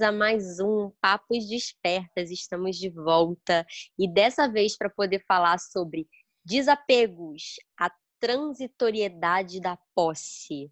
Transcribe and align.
bem-vindos 0.00 0.02
a 0.02 0.12
mais 0.12 0.60
um 0.60 0.90
Papos 1.00 1.46
Despertas. 1.46 2.30
Estamos 2.30 2.76
de 2.76 2.88
volta 2.88 3.66
e 3.98 4.08
dessa 4.08 4.48
vez 4.48 4.76
para 4.76 4.88
poder 4.88 5.22
falar 5.26 5.58
sobre 5.58 6.08
desapegos, 6.44 7.56
a 7.78 7.90
transitoriedade 8.18 9.60
da 9.60 9.78
posse. 9.94 10.70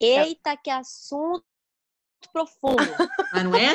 Eita, 0.00 0.56
que 0.56 0.70
assunto 0.70 1.44
profundo! 2.32 2.82
Mas 3.32 3.42
não 3.44 3.54
é? 3.54 3.74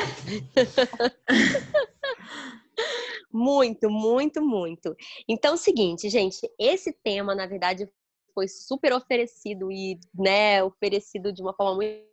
muito, 3.32 3.90
muito, 3.90 4.42
muito. 4.42 4.96
Então, 5.28 5.52
é 5.52 5.54
o 5.54 5.58
seguinte, 5.58 6.08
gente, 6.08 6.40
esse 6.58 6.92
tema, 6.92 7.34
na 7.34 7.46
verdade, 7.46 7.88
foi 8.34 8.48
super 8.48 8.92
oferecido 8.92 9.70
e, 9.70 9.98
né, 10.14 10.62
oferecido 10.62 11.32
de 11.32 11.42
uma 11.42 11.54
forma 11.54 11.76
muito 11.76 12.07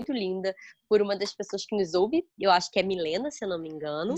muito 0.00 0.12
linda 0.12 0.54
por 0.88 1.00
uma 1.02 1.16
das 1.16 1.34
pessoas 1.34 1.64
que 1.64 1.76
nos 1.76 1.94
ouve, 1.94 2.24
eu 2.38 2.50
acho 2.50 2.70
que 2.70 2.80
é 2.80 2.82
Milena, 2.82 3.30
se 3.30 3.44
eu 3.44 3.48
não 3.48 3.60
me 3.60 3.68
engano, 3.68 4.14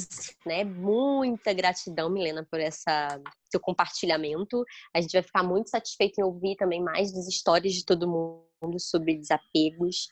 né? 0.47 0.65
Muita 0.65 1.53
gratidão, 1.53 2.09
Milena, 2.09 2.47
por 2.51 2.61
essa 2.61 3.21
seu 3.51 3.61
compartilhamento. 3.61 4.65
A 4.95 5.01
gente 5.01 5.13
vai 5.13 5.23
ficar 5.23 5.43
muito 5.43 5.69
satisfeito 5.69 6.19
em 6.19 6.25
ouvir 6.25 6.57
também 6.57 6.83
mais 6.83 7.13
das 7.13 7.29
histórias 7.29 7.75
de 7.75 7.85
todo 7.85 8.09
mundo 8.09 8.79
sobre 8.79 9.17
desapegos. 9.17 10.09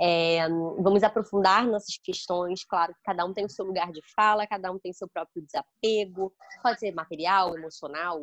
É, 0.00 0.48
vamos 0.80 1.02
aprofundar 1.02 1.66
nossas 1.66 1.98
questões. 2.02 2.64
Claro 2.64 2.94
que 2.94 3.00
cada 3.04 3.26
um 3.26 3.34
tem 3.34 3.44
o 3.44 3.50
seu 3.50 3.64
lugar 3.64 3.92
de 3.92 4.00
fala, 4.14 4.46
cada 4.46 4.70
um 4.70 4.78
tem 4.78 4.92
seu 4.92 5.08
próprio 5.08 5.44
desapego. 5.44 6.32
Pode 6.62 6.78
ser 6.78 6.94
material, 6.94 7.54
emocional, 7.58 8.20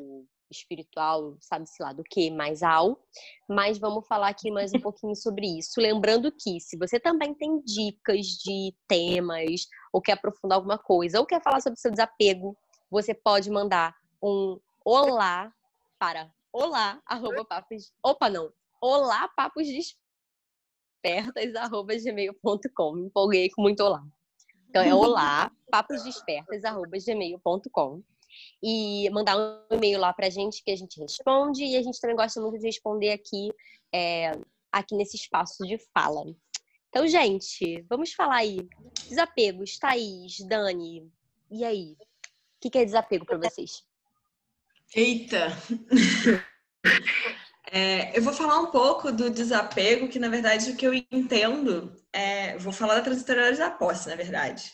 espiritual, 0.52 1.36
sabe-se 1.40 1.82
lá 1.82 1.94
do 1.94 2.04
que, 2.04 2.30
mais 2.32 2.64
ao. 2.64 3.00
Mas 3.48 3.78
vamos 3.78 4.08
falar 4.08 4.30
aqui 4.30 4.52
mais 4.52 4.74
um 4.74 4.80
pouquinho 4.80 5.16
sobre 5.16 5.46
isso. 5.58 5.80
Lembrando 5.80 6.32
que, 6.32 6.60
se 6.60 6.78
você 6.78 7.00
também 7.00 7.34
tem 7.34 7.62
dicas 7.64 8.28
de 8.28 8.74
temas, 8.88 9.68
ou 9.92 10.02
quer 10.02 10.14
aprofundar 10.14 10.58
alguma 10.58 10.78
coisa, 10.78 11.20
ou 11.20 11.26
quer 11.26 11.42
falar 11.42 11.62
sobre 11.62 11.80
seu 11.80 11.92
desapego, 11.92 12.58
você 12.90 13.14
pode 13.14 13.50
mandar 13.50 13.96
um 14.22 14.60
olá 14.84 15.52
para 16.00 16.32
olá, 16.54 17.02
arroba 17.06 17.44
papos, 17.44 17.92
opa 18.02 18.30
não, 18.30 18.50
olá 18.82 19.28
papos 19.28 19.68
despertas, 19.68 21.54
arroba 21.56 21.94
gmail.com. 21.96 22.94
Me 22.94 23.08
empolguei 23.08 23.50
com 23.50 23.62
muito 23.62 23.84
olá. 23.84 24.02
Então 24.70 24.82
é 24.82 24.94
olá, 24.96 25.52
paposdespertas, 25.70 26.64
arroba 26.64 26.98
gmail.com 26.98 28.02
e 28.61 29.09
mandar 29.11 29.38
um 29.38 29.75
e-mail 29.75 30.00
lá 30.00 30.14
pra 30.14 30.30
gente 30.30 30.64
que 30.64 30.72
a 30.72 30.75
gente 30.75 31.00
responde 31.00 31.64
e 31.64 31.75
a 31.75 31.81
gente 31.81 32.00
também 32.00 32.16
gosta 32.16 32.41
muito 32.41 32.58
de 32.59 32.66
responder 32.66 33.11
aqui, 33.11 33.50
é, 33.94 34.31
aqui 34.72 34.95
nesse 34.95 35.17
espaço 35.17 35.66
de 35.66 35.78
fala. 35.94 36.23
Então, 36.89 37.08
gente, 37.08 37.81
vamos 37.89 38.13
falar 38.13 38.38
aí. 38.38 38.67
Desapegos, 39.08 39.78
Thaís, 39.78 40.39
Dani, 40.47 41.11
e 41.52 41.63
aí? 41.66 41.95
O 42.63 42.69
que 42.69 42.78
é 42.78 42.86
desapego 42.86 43.25
para 43.25 43.38
vocês? 43.38 43.83
Eita! 44.95 45.47
É, 47.72 48.17
eu 48.17 48.22
vou 48.22 48.31
falar 48.31 48.59
um 48.59 48.67
pouco 48.67 49.11
do 49.11 49.30
desapego, 49.30 50.08
que 50.08 50.19
na 50.19 50.30
verdade 50.30 50.69
o 50.69 50.75
que 50.75 50.86
eu 50.86 50.94
entendo 50.94 51.94
é. 52.13 52.56
Vou 52.58 52.72
falar 52.72 52.95
da 52.95 53.02
transitoriedade 53.02 53.58
da 53.58 53.72
posse, 53.72 54.08
na 54.08 54.16
verdade. 54.16 54.72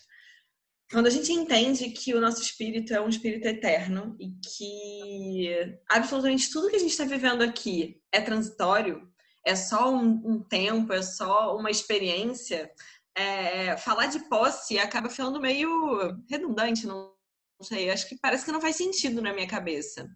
Quando 0.92 1.08
a 1.08 1.10
gente 1.10 1.32
entende 1.32 1.90
que 1.90 2.14
o 2.14 2.20
nosso 2.20 2.42
espírito 2.42 2.94
é 2.94 3.00
um 3.00 3.08
espírito 3.08 3.48
eterno 3.48 4.16
e 4.20 4.30
que 4.42 5.78
absolutamente 5.90 6.52
tudo 6.52 6.70
que 6.70 6.76
a 6.76 6.80
gente 6.80 6.92
está 6.92 7.06
vivendo 7.06 7.42
aqui 7.42 8.02
é 8.12 8.20
transitório, 8.20 9.10
é 9.46 9.56
só 9.56 9.90
um, 9.90 10.22
um 10.26 10.44
tempo, 10.44 10.92
é 10.92 11.02
só 11.02 11.56
uma 11.56 11.72
experiência, 11.72 12.70
é, 13.16 13.78
falar 13.78 14.08
de 14.08 14.20
posse 14.28 14.78
acaba 14.78 15.10
ficando 15.10 15.40
meio 15.40 16.22
redundante, 16.30 16.86
não 16.86 17.14
sei, 17.62 17.90
acho 17.90 18.10
que 18.10 18.20
parece 18.20 18.44
que 18.44 18.52
não 18.52 18.62
faz 18.62 18.76
sentido 18.76 19.22
na 19.22 19.34
minha 19.34 19.48
cabeça. 19.48 20.10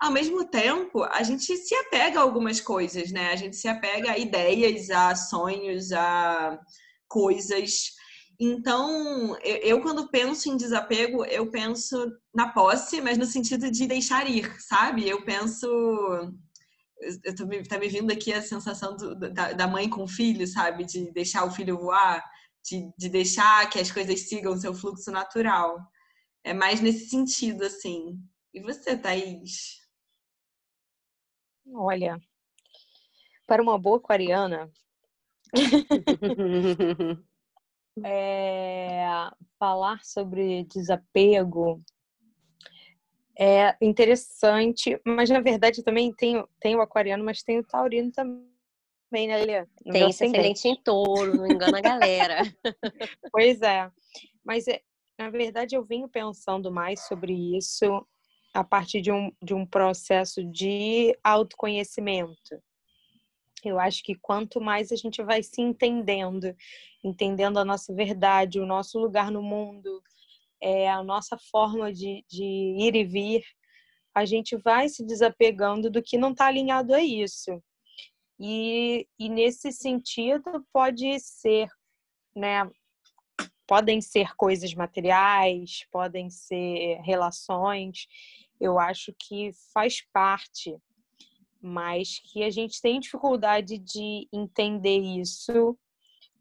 Ao 0.00 0.10
mesmo 0.10 0.44
tempo, 0.48 1.02
a 1.04 1.22
gente 1.22 1.56
se 1.56 1.74
apega 1.74 2.18
a 2.18 2.22
algumas 2.22 2.60
coisas, 2.60 3.12
né? 3.12 3.30
A 3.30 3.36
gente 3.36 3.56
se 3.56 3.68
apega 3.68 4.12
a 4.12 4.18
ideias, 4.18 4.90
a 4.90 5.14
sonhos, 5.14 5.92
a 5.92 6.58
coisas. 7.06 7.92
Então, 8.38 9.36
eu, 9.42 9.80
quando 9.80 10.08
penso 10.08 10.48
em 10.48 10.56
desapego, 10.56 11.24
eu 11.24 11.50
penso 11.50 12.12
na 12.34 12.48
posse, 12.52 13.00
mas 13.00 13.16
no 13.16 13.24
sentido 13.24 13.70
de 13.70 13.86
deixar 13.86 14.28
ir, 14.28 14.60
sabe? 14.60 15.08
Eu 15.08 15.24
penso. 15.24 15.66
Eu 17.22 17.34
tô, 17.36 17.46
tá 17.68 17.78
me 17.78 17.88
vindo 17.88 18.10
aqui 18.10 18.32
a 18.32 18.42
sensação 18.42 18.96
do, 18.96 19.14
da, 19.14 19.52
da, 19.52 19.66
mãe 19.68 19.88
com 19.88 20.04
o 20.04 20.08
filho, 20.08 20.46
sabe? 20.46 20.84
De 20.84 21.12
deixar 21.12 21.44
o 21.44 21.50
filho 21.50 21.78
voar, 21.78 22.24
de, 22.64 22.90
de 22.96 23.08
deixar 23.08 23.68
que 23.70 23.78
as 23.78 23.90
coisas 23.90 24.28
sigam 24.28 24.52
o 24.52 24.58
seu 24.58 24.74
fluxo 24.74 25.10
natural. 25.10 25.78
É 26.42 26.52
mais 26.52 26.80
nesse 26.80 27.08
sentido, 27.08 27.64
assim. 27.64 28.18
E 28.52 28.60
você, 28.60 28.96
Thaís? 28.96 29.80
Olha, 31.72 32.18
para 33.46 33.62
uma 33.62 33.78
boa 33.78 33.98
aquariana, 33.98 34.70
é, 38.02 39.06
falar 39.58 40.02
sobre 40.02 40.64
desapego 40.64 41.80
é 43.38 43.76
interessante, 43.80 45.00
mas 45.04 45.28
na 45.28 45.40
verdade 45.40 45.82
também 45.82 46.12
tem, 46.12 46.44
tem 46.60 46.76
o 46.76 46.80
aquariano, 46.80 47.24
mas 47.24 47.42
tem 47.42 47.58
o 47.58 47.64
taurino 47.64 48.12
também, 48.12 49.28
né, 49.28 49.44
Lê? 49.44 49.66
tem 49.92 50.08
esse 50.08 50.24
ascendente 50.24 50.68
em 50.68 50.76
touro, 50.82 51.36
não 51.36 51.46
engana 51.46 51.78
a 51.78 51.80
galera. 51.80 52.42
pois 53.32 53.60
é. 53.60 53.90
Mas, 54.44 54.68
é, 54.68 54.80
na 55.18 55.30
verdade, 55.30 55.74
eu 55.74 55.84
venho 55.84 56.08
pensando 56.08 56.70
mais 56.70 57.06
sobre 57.06 57.32
isso 57.56 58.06
a 58.52 58.62
partir 58.62 59.00
de 59.00 59.10
um, 59.10 59.32
de 59.42 59.52
um 59.52 59.66
processo 59.66 60.44
de 60.44 61.18
autoconhecimento. 61.24 62.62
Eu 63.68 63.78
acho 63.78 64.02
que 64.02 64.14
quanto 64.14 64.60
mais 64.60 64.92
a 64.92 64.96
gente 64.96 65.22
vai 65.22 65.42
se 65.42 65.60
entendendo, 65.60 66.54
entendendo 67.02 67.58
a 67.58 67.64
nossa 67.64 67.94
verdade, 67.94 68.60
o 68.60 68.66
nosso 68.66 68.98
lugar 68.98 69.30
no 69.30 69.42
mundo, 69.42 70.02
é, 70.60 70.90
a 70.90 71.02
nossa 71.02 71.36
forma 71.36 71.92
de, 71.92 72.24
de 72.28 72.44
ir 72.44 72.94
e 72.94 73.04
vir, 73.04 73.44
a 74.14 74.24
gente 74.24 74.56
vai 74.56 74.88
se 74.88 75.04
desapegando 75.04 75.90
do 75.90 76.02
que 76.02 76.16
não 76.16 76.30
está 76.30 76.46
alinhado 76.46 76.94
a 76.94 77.02
isso. 77.02 77.62
E, 78.38 79.06
e 79.18 79.28
nesse 79.28 79.72
sentido 79.72 80.64
pode 80.72 81.18
ser, 81.20 81.68
né, 82.34 82.70
podem 83.66 84.00
ser 84.00 84.34
coisas 84.36 84.74
materiais, 84.74 85.86
podem 85.90 86.30
ser 86.30 87.00
relações. 87.02 88.06
Eu 88.60 88.78
acho 88.78 89.14
que 89.18 89.50
faz 89.72 90.00
parte 90.12 90.76
mas 91.64 92.20
que 92.20 92.44
a 92.44 92.50
gente 92.50 92.78
tem 92.82 93.00
dificuldade 93.00 93.78
de 93.78 94.28
entender 94.30 94.98
isso 94.98 95.78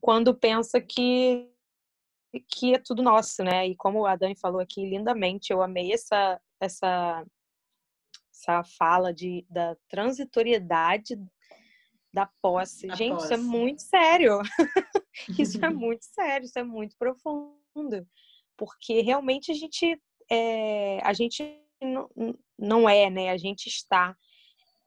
quando 0.02 0.36
pensa 0.36 0.82
que 0.82 1.50
que 2.50 2.74
é 2.74 2.80
tudo 2.80 3.04
nosso, 3.04 3.44
né? 3.44 3.68
E 3.68 3.76
como 3.76 4.06
a 4.06 4.16
Dani 4.16 4.36
falou 4.36 4.60
aqui 4.60 4.84
lindamente, 4.90 5.54
eu 5.54 5.62
amei 5.62 5.94
essa 5.94 6.42
essa 6.60 7.26
essa 8.34 8.64
fala 8.78 9.14
de 9.14 9.46
da 9.50 9.78
transitoriedade 9.88 11.16
da 12.14 12.30
posse. 12.42 12.88
Da 12.88 12.96
gente, 12.96 13.14
posse. 13.14 13.26
isso 13.26 13.34
é 13.34 13.38
muito 13.38 13.82
sério. 13.82 14.40
isso 15.40 15.64
é 15.64 15.70
muito 15.72 16.04
sério, 16.04 16.46
isso 16.46 16.60
é 16.60 16.64
muito 16.64 16.98
profundo, 16.98 18.06
porque 18.58 19.00
realmente 19.02 19.52
a 19.52 19.56
gente 19.56 20.02
é, 20.30 21.00
a 21.02 21.14
gente 21.14 21.62
não, 21.81 22.10
não 22.60 22.90
é, 22.90 23.10
né? 23.10 23.30
A 23.30 23.38
gente 23.38 23.68
está 23.68 24.18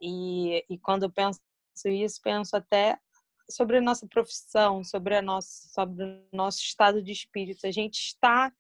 e, 0.01 0.65
e 0.69 0.79
quando 0.79 1.05
eu 1.05 1.11
penso 1.11 1.41
isso, 1.87 2.21
penso 2.23 2.57
até 2.57 2.99
sobre 3.51 3.79
a 3.79 3.81
nossa 3.81 4.07
profissão, 4.07 4.83
sobre, 4.83 5.17
a 5.17 5.23
nossa, 5.23 5.69
sobre 5.69 6.05
o 6.05 6.37
nosso 6.37 6.59
estado 6.59 7.03
de 7.03 7.13
espírito. 7.13 7.67
A 7.67 7.71
gente 7.71 7.99
está 7.99 8.53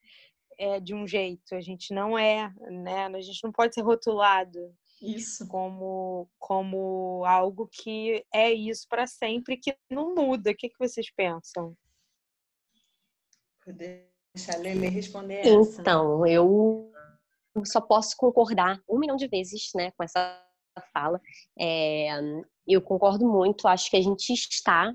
é, 0.58 0.80
de 0.80 0.94
um 0.94 1.06
jeito, 1.06 1.54
a 1.54 1.60
gente 1.60 1.92
não 1.92 2.18
é, 2.18 2.52
né? 2.70 3.06
A 3.06 3.20
gente 3.20 3.42
não 3.42 3.52
pode 3.52 3.74
ser 3.74 3.82
rotulado 3.82 4.74
isso 5.02 5.46
como 5.48 6.26
como 6.38 7.22
algo 7.26 7.68
que 7.70 8.24
é 8.32 8.50
isso 8.50 8.86
para 8.88 9.06
sempre 9.06 9.58
que 9.58 9.76
não 9.90 10.14
muda. 10.14 10.50
O 10.50 10.56
que, 10.56 10.70
que 10.70 10.78
vocês 10.78 11.10
pensam? 11.14 11.76
Vou 13.64 13.74
deixar 13.74 14.54
a 14.54 14.58
Lele 14.58 14.88
responder 14.88 15.40
essa. 15.40 15.80
Então, 15.80 16.26
eu 16.26 16.90
só 17.64 17.80
posso 17.80 18.16
concordar 18.16 18.80
um 18.88 18.98
milhão 18.98 19.16
de 19.16 19.28
vezes, 19.28 19.70
né, 19.74 19.90
com 19.92 20.04
essa 20.04 20.45
fala. 20.92 21.20
É, 21.58 22.08
eu 22.66 22.80
concordo 22.82 23.26
muito, 23.26 23.68
acho 23.68 23.90
que 23.90 23.96
a 23.96 24.02
gente 24.02 24.32
está 24.32 24.92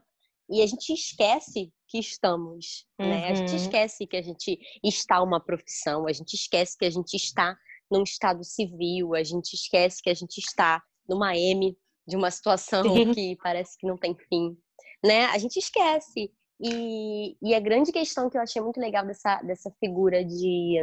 e 0.50 0.62
a 0.62 0.68
gente 0.68 0.92
esquece 0.92 1.72
que 1.88 1.98
estamos, 1.98 2.86
uhum. 3.00 3.08
né? 3.08 3.28
A 3.30 3.34
gente 3.34 3.52
uhum. 3.52 3.56
esquece 3.56 4.06
que 4.06 4.18
a 4.18 4.22
gente 4.22 4.60
está 4.84 5.22
uma 5.22 5.40
profissão, 5.40 6.08
a 6.08 6.12
gente 6.12 6.34
esquece 6.34 6.78
que 6.78 6.86
a 6.86 6.90
gente 6.90 7.16
está 7.16 7.58
num 7.90 8.04
estado 8.04 8.44
civil, 8.44 9.16
a 9.16 9.24
gente 9.24 9.54
esquece 9.54 10.02
que 10.02 10.10
a 10.10 10.14
gente 10.14 10.38
está 10.38 10.82
numa 11.08 11.36
M 11.38 11.78
de 12.08 12.16
uma 12.16 12.32
situação 12.32 12.84
que 13.14 13.38
parece 13.42 13.78
que 13.78 13.88
não 13.88 13.98
tem 13.98 14.16
fim, 14.30 14.58
né? 15.04 15.26
A 15.26 15.38
gente 15.38 15.58
esquece. 15.58 16.32
E, 16.64 17.36
e 17.42 17.56
a 17.56 17.60
grande 17.60 17.92
questão 17.92 18.30
que 18.30 18.38
eu 18.38 18.42
achei 18.42 18.62
muito 18.62 18.80
legal 18.80 19.06
dessa, 19.06 19.42
dessa 19.42 19.72
figura 19.80 20.24
de 20.24 20.78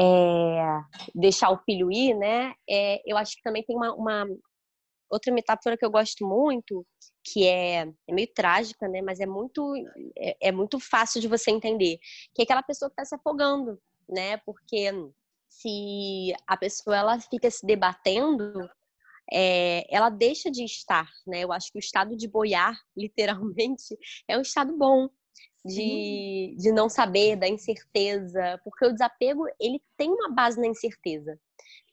é, 0.00 0.82
deixar 1.14 1.50
o 1.50 1.58
filho 1.58 1.92
ir, 1.92 2.14
né? 2.14 2.54
É, 2.68 3.02
eu 3.04 3.18
acho 3.18 3.36
que 3.36 3.42
também 3.42 3.62
tem 3.62 3.76
uma, 3.76 3.94
uma, 3.94 4.26
outra 5.10 5.32
metáfora 5.32 5.76
que 5.76 5.84
eu 5.84 5.90
gosto 5.90 6.26
muito, 6.26 6.86
que 7.22 7.46
é, 7.46 7.86
é 8.08 8.12
meio 8.12 8.32
trágica, 8.34 8.88
né? 8.88 9.02
Mas 9.02 9.20
é 9.20 9.26
muito, 9.26 9.74
é, 10.16 10.48
é, 10.48 10.52
muito 10.52 10.80
fácil 10.80 11.20
de 11.20 11.28
você 11.28 11.50
entender, 11.50 11.98
que 12.34 12.40
é 12.40 12.44
aquela 12.44 12.62
pessoa 12.62 12.88
que 12.88 12.94
está 12.94 13.04
se 13.04 13.14
afogando, 13.14 13.78
né? 14.08 14.38
Porque 14.38 14.90
se 15.50 16.32
a 16.46 16.56
pessoa 16.56 16.96
ela 16.96 17.20
fica 17.20 17.50
se 17.50 17.66
debatendo, 17.66 18.70
é, 19.30 19.84
ela 19.94 20.08
deixa 20.08 20.50
de 20.50 20.64
estar, 20.64 21.10
né? 21.26 21.40
Eu 21.44 21.52
acho 21.52 21.70
que 21.70 21.78
o 21.78 21.80
estado 21.80 22.16
de 22.16 22.26
boiar, 22.26 22.74
literalmente, 22.96 23.98
é 24.26 24.38
um 24.38 24.42
estado 24.42 24.74
bom 24.78 25.10
de, 25.64 26.54
de 26.58 26.72
não 26.72 26.88
saber, 26.88 27.36
da 27.36 27.48
incerteza, 27.48 28.60
porque 28.64 28.84
o 28.86 28.92
desapego 28.92 29.46
ele 29.58 29.80
tem 29.96 30.10
uma 30.10 30.30
base 30.30 30.58
na 30.58 30.66
incerteza, 30.66 31.38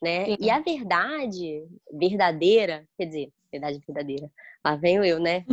né? 0.01 0.25
Sim. 0.25 0.37
E 0.39 0.49
a 0.49 0.59
verdade 0.59 1.67
verdadeira, 1.91 2.87
quer 2.97 3.05
dizer, 3.05 3.31
verdade 3.51 3.81
verdadeira, 3.85 4.31
lá 4.63 4.75
venho 4.75 5.03
eu, 5.03 5.19
né? 5.19 5.45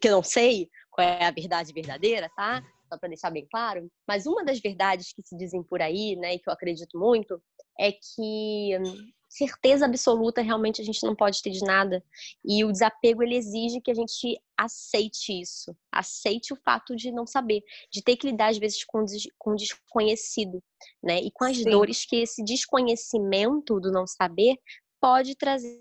que 0.00 0.08
eu 0.08 0.12
não 0.12 0.22
sei 0.22 0.68
qual 0.90 1.06
é 1.06 1.24
a 1.24 1.30
verdade 1.30 1.72
verdadeira, 1.72 2.30
tá? 2.36 2.62
Só 2.88 2.98
para 2.98 3.08
deixar 3.08 3.30
bem 3.30 3.46
claro. 3.50 3.90
Mas 4.06 4.26
uma 4.26 4.44
das 4.44 4.60
verdades 4.60 5.12
que 5.12 5.22
se 5.24 5.36
dizem 5.36 5.62
por 5.62 5.80
aí, 5.80 6.16
né, 6.16 6.34
e 6.34 6.38
que 6.38 6.48
eu 6.48 6.52
acredito 6.52 6.98
muito, 6.98 7.40
é 7.78 7.92
que 7.92 8.76
certeza 9.30 9.86
absoluta 9.86 10.42
realmente 10.42 10.82
a 10.82 10.84
gente 10.84 11.06
não 11.06 11.14
pode 11.14 11.40
ter 11.40 11.50
de 11.50 11.64
nada. 11.64 12.04
E 12.44 12.64
o 12.64 12.72
desapego 12.72 13.22
ele 13.22 13.36
exige 13.36 13.80
que 13.80 13.90
a 13.90 13.94
gente 13.94 14.38
aceite 14.58 15.40
isso, 15.40 15.74
aceite 15.90 16.52
o 16.52 16.56
fato 16.56 16.96
de 16.96 17.12
não 17.12 17.26
saber, 17.26 17.62
de 17.90 18.02
ter 18.02 18.16
que 18.16 18.26
lidar 18.26 18.50
às 18.50 18.58
vezes 18.58 18.84
com 18.84 19.04
com 19.38 19.54
desconhecido, 19.54 20.62
né? 21.02 21.20
E 21.20 21.30
com 21.30 21.44
as 21.44 21.58
Sim. 21.58 21.70
dores 21.70 22.04
que 22.04 22.16
esse 22.16 22.44
desconhecimento 22.44 23.78
do 23.78 23.92
não 23.92 24.06
saber 24.06 24.56
pode 25.00 25.36
trazer 25.36 25.80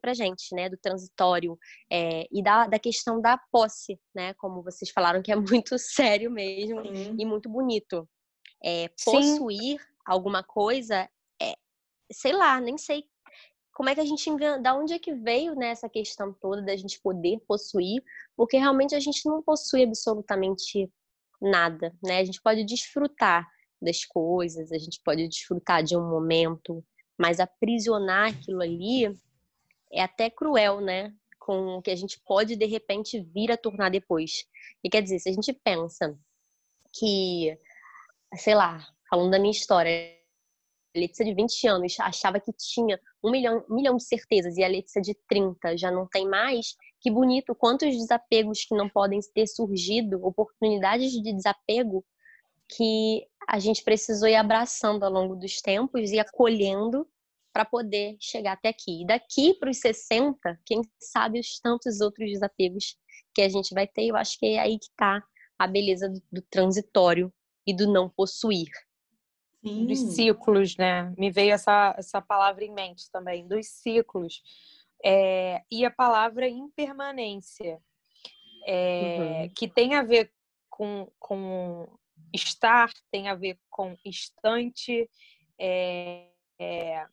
para 0.00 0.14
gente, 0.14 0.54
né, 0.54 0.70
do 0.70 0.76
transitório 0.78 1.58
é, 1.90 2.26
e 2.32 2.42
da, 2.42 2.66
da 2.66 2.78
questão 2.78 3.20
da 3.20 3.36
posse, 3.50 4.00
né, 4.14 4.32
como 4.34 4.62
vocês 4.62 4.90
falaram 4.90 5.20
que 5.20 5.30
é 5.30 5.36
muito 5.66 5.78
sério 5.78 6.30
mesmo 6.30 6.80
Sim. 6.82 7.16
e 7.18 7.26
muito 7.26 7.50
bonito. 7.50 8.08
É, 8.64 8.88
possuir 9.04 9.78
Sim. 9.78 9.86
alguma 10.06 10.42
coisa 10.42 11.10
sei 12.12 12.32
lá, 12.32 12.60
nem 12.60 12.76
sei 12.78 13.04
como 13.72 13.88
é 13.88 13.94
que 13.94 14.00
a 14.00 14.04
gente 14.04 14.30
da 14.60 14.74
onde 14.74 14.92
é 14.92 14.98
que 14.98 15.14
veio 15.14 15.54
né, 15.54 15.68
essa 15.68 15.88
questão 15.88 16.32
toda 16.40 16.62
da 16.62 16.76
gente 16.76 17.00
poder 17.00 17.40
possuir, 17.48 18.02
porque 18.36 18.58
realmente 18.58 18.94
a 18.94 19.00
gente 19.00 19.26
não 19.26 19.42
possui 19.42 19.84
absolutamente 19.84 20.90
nada, 21.40 21.92
né? 22.02 22.18
A 22.18 22.24
gente 22.24 22.40
pode 22.40 22.64
desfrutar 22.64 23.48
das 23.80 24.04
coisas, 24.04 24.70
a 24.70 24.78
gente 24.78 25.00
pode 25.04 25.26
desfrutar 25.26 25.82
de 25.82 25.96
um 25.96 26.08
momento, 26.08 26.84
mas 27.18 27.40
aprisionar 27.40 28.30
aquilo 28.30 28.62
ali 28.62 29.06
é 29.90 30.02
até 30.02 30.30
cruel, 30.30 30.80
né? 30.80 31.12
Com 31.38 31.78
o 31.78 31.82
que 31.82 31.90
a 31.90 31.96
gente 31.96 32.20
pode 32.24 32.54
de 32.54 32.66
repente 32.66 33.20
vir 33.34 33.50
a 33.50 33.56
tornar 33.56 33.90
depois. 33.90 34.44
E 34.84 34.88
quer 34.88 35.02
dizer, 35.02 35.18
se 35.18 35.28
a 35.28 35.32
gente 35.32 35.52
pensa 35.52 36.16
que, 36.92 37.58
sei 38.36 38.54
lá, 38.54 38.86
falando 39.10 39.32
da 39.32 39.38
minha 39.38 39.50
história, 39.50 40.21
Letícia 40.94 41.24
de 41.24 41.34
20 41.34 41.66
anos 41.66 41.96
achava 42.00 42.38
que 42.38 42.52
tinha 42.52 43.00
um 43.24 43.30
milhão, 43.30 43.64
um 43.68 43.74
milhão 43.74 43.96
de 43.96 44.04
certezas 44.04 44.56
e 44.56 44.64
a 44.64 44.68
Letícia 44.68 45.00
de 45.00 45.14
30 45.28 45.76
já 45.76 45.90
não 45.90 46.06
tem 46.06 46.28
mais, 46.28 46.76
que 47.00 47.10
bonito, 47.10 47.54
quantos 47.54 47.96
desapegos 47.96 48.64
que 48.64 48.74
não 48.74 48.88
podem 48.88 49.18
ter 49.34 49.46
surgido, 49.46 50.24
oportunidades 50.24 51.12
de 51.12 51.32
desapego 51.32 52.04
que 52.68 53.26
a 53.48 53.58
gente 53.58 53.82
precisou 53.82 54.28
ir 54.28 54.36
abraçando 54.36 55.04
ao 55.04 55.10
longo 55.10 55.34
dos 55.34 55.60
tempos 55.60 56.10
e 56.10 56.18
acolhendo 56.18 57.06
para 57.52 57.64
poder 57.64 58.16
chegar 58.18 58.52
até 58.52 58.68
aqui. 58.68 59.02
E 59.02 59.06
daqui 59.06 59.54
para 59.54 59.70
os 59.70 59.78
60, 59.78 60.60
quem 60.64 60.80
sabe 60.98 61.38
os 61.38 61.58
tantos 61.60 62.00
outros 62.00 62.30
desapegos 62.30 62.96
que 63.34 63.42
a 63.42 63.48
gente 63.48 63.74
vai 63.74 63.86
ter, 63.86 64.06
eu 64.06 64.16
acho 64.16 64.38
que 64.38 64.46
é 64.46 64.60
aí 64.60 64.78
que 64.78 64.86
está 64.86 65.22
a 65.58 65.66
beleza 65.66 66.08
do, 66.08 66.22
do 66.30 66.42
transitório 66.42 67.32
e 67.66 67.74
do 67.74 67.90
não 67.90 68.08
possuir. 68.08 68.70
Sim. 69.62 69.86
dos 69.86 69.98
ciclos, 70.14 70.76
né? 70.76 71.14
Me 71.16 71.30
veio 71.30 71.52
essa, 71.52 71.94
essa 71.96 72.20
palavra 72.20 72.64
em 72.64 72.72
mente 72.72 73.10
também, 73.10 73.46
dos 73.46 73.66
ciclos. 73.68 74.42
É, 75.04 75.62
e 75.70 75.84
a 75.84 75.90
palavra 75.90 76.48
impermanência, 76.48 77.80
é, 78.66 79.42
uhum. 79.42 79.48
que 79.56 79.68
tem 79.68 79.94
a 79.94 80.02
ver 80.02 80.32
com, 80.68 81.10
com 81.18 81.88
estar, 82.32 82.90
tem 83.10 83.28
a 83.28 83.34
ver 83.34 83.58
com 83.70 83.96
instante. 84.04 85.08
É, 85.58 86.28
é, 86.58 87.06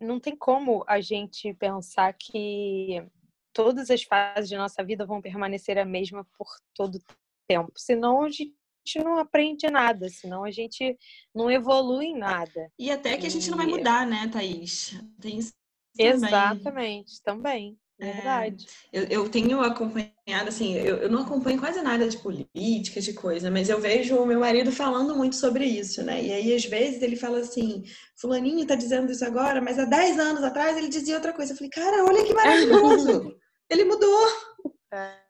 não 0.00 0.18
tem 0.18 0.36
como 0.36 0.84
a 0.88 1.00
gente 1.00 1.54
pensar 1.54 2.12
que 2.14 3.04
todas 3.52 3.90
as 3.90 4.02
fases 4.02 4.48
de 4.48 4.56
nossa 4.56 4.82
vida 4.82 5.06
vão 5.06 5.20
permanecer 5.20 5.78
a 5.78 5.84
mesma 5.84 6.24
por 6.36 6.48
todo 6.74 6.96
o 6.96 7.02
tempo, 7.46 7.72
senão 7.76 8.22
a 8.22 8.30
gente 8.30 8.54
gente 8.84 9.04
não 9.04 9.18
aprende 9.18 9.68
nada, 9.70 10.08
senão 10.08 10.44
a 10.44 10.50
gente 10.50 10.96
não 11.34 11.50
evolui 11.50 12.06
em 12.06 12.18
nada. 12.18 12.70
E 12.78 12.90
até 12.90 13.16
que 13.16 13.26
a 13.26 13.30
gente 13.30 13.50
não 13.50 13.58
vai 13.58 13.66
mudar, 13.66 14.06
né, 14.06 14.28
Thaís? 14.32 14.98
Tem 15.20 15.38
isso 15.38 15.52
também. 15.96 16.14
Exatamente, 16.14 17.22
também. 17.22 17.78
É, 18.00 18.12
verdade. 18.12 18.66
É, 18.92 18.98
eu, 18.98 19.04
eu, 19.04 19.28
tenho 19.28 19.60
acompanhado, 19.60 20.48
assim, 20.48 20.74
eu, 20.74 20.96
eu, 20.96 21.10
não 21.10 21.22
acompanho 21.22 21.60
quase 21.60 21.80
nada 21.82 22.08
de 22.08 22.18
política, 22.18 23.00
de 23.00 23.12
coisa, 23.12 23.48
mas 23.48 23.68
eu 23.68 23.80
vejo 23.80 24.16
o 24.16 24.26
meu 24.26 24.40
marido 24.40 24.72
falando 24.72 25.14
muito 25.14 25.36
sobre 25.36 25.64
isso, 25.64 26.02
né? 26.02 26.20
E 26.20 26.32
aí, 26.32 26.54
às 26.54 26.64
vezes, 26.64 27.00
ele 27.00 27.14
fala 27.14 27.38
assim: 27.38 27.84
Fulaninho 28.16 28.66
tá 28.66 28.74
dizendo 28.74 29.12
isso 29.12 29.24
agora, 29.24 29.60
mas 29.60 29.78
há 29.78 29.84
10 29.84 30.18
anos 30.18 30.42
atrás 30.42 30.76
ele 30.76 30.88
dizia 30.88 31.14
outra 31.14 31.32
coisa. 31.32 31.52
Eu 31.52 31.56
falei, 31.56 31.70
cara, 31.70 32.04
olha 32.04 32.24
que 32.24 32.34
maravilhoso! 32.34 33.36
ele 33.70 33.84
mudou. 33.84 34.26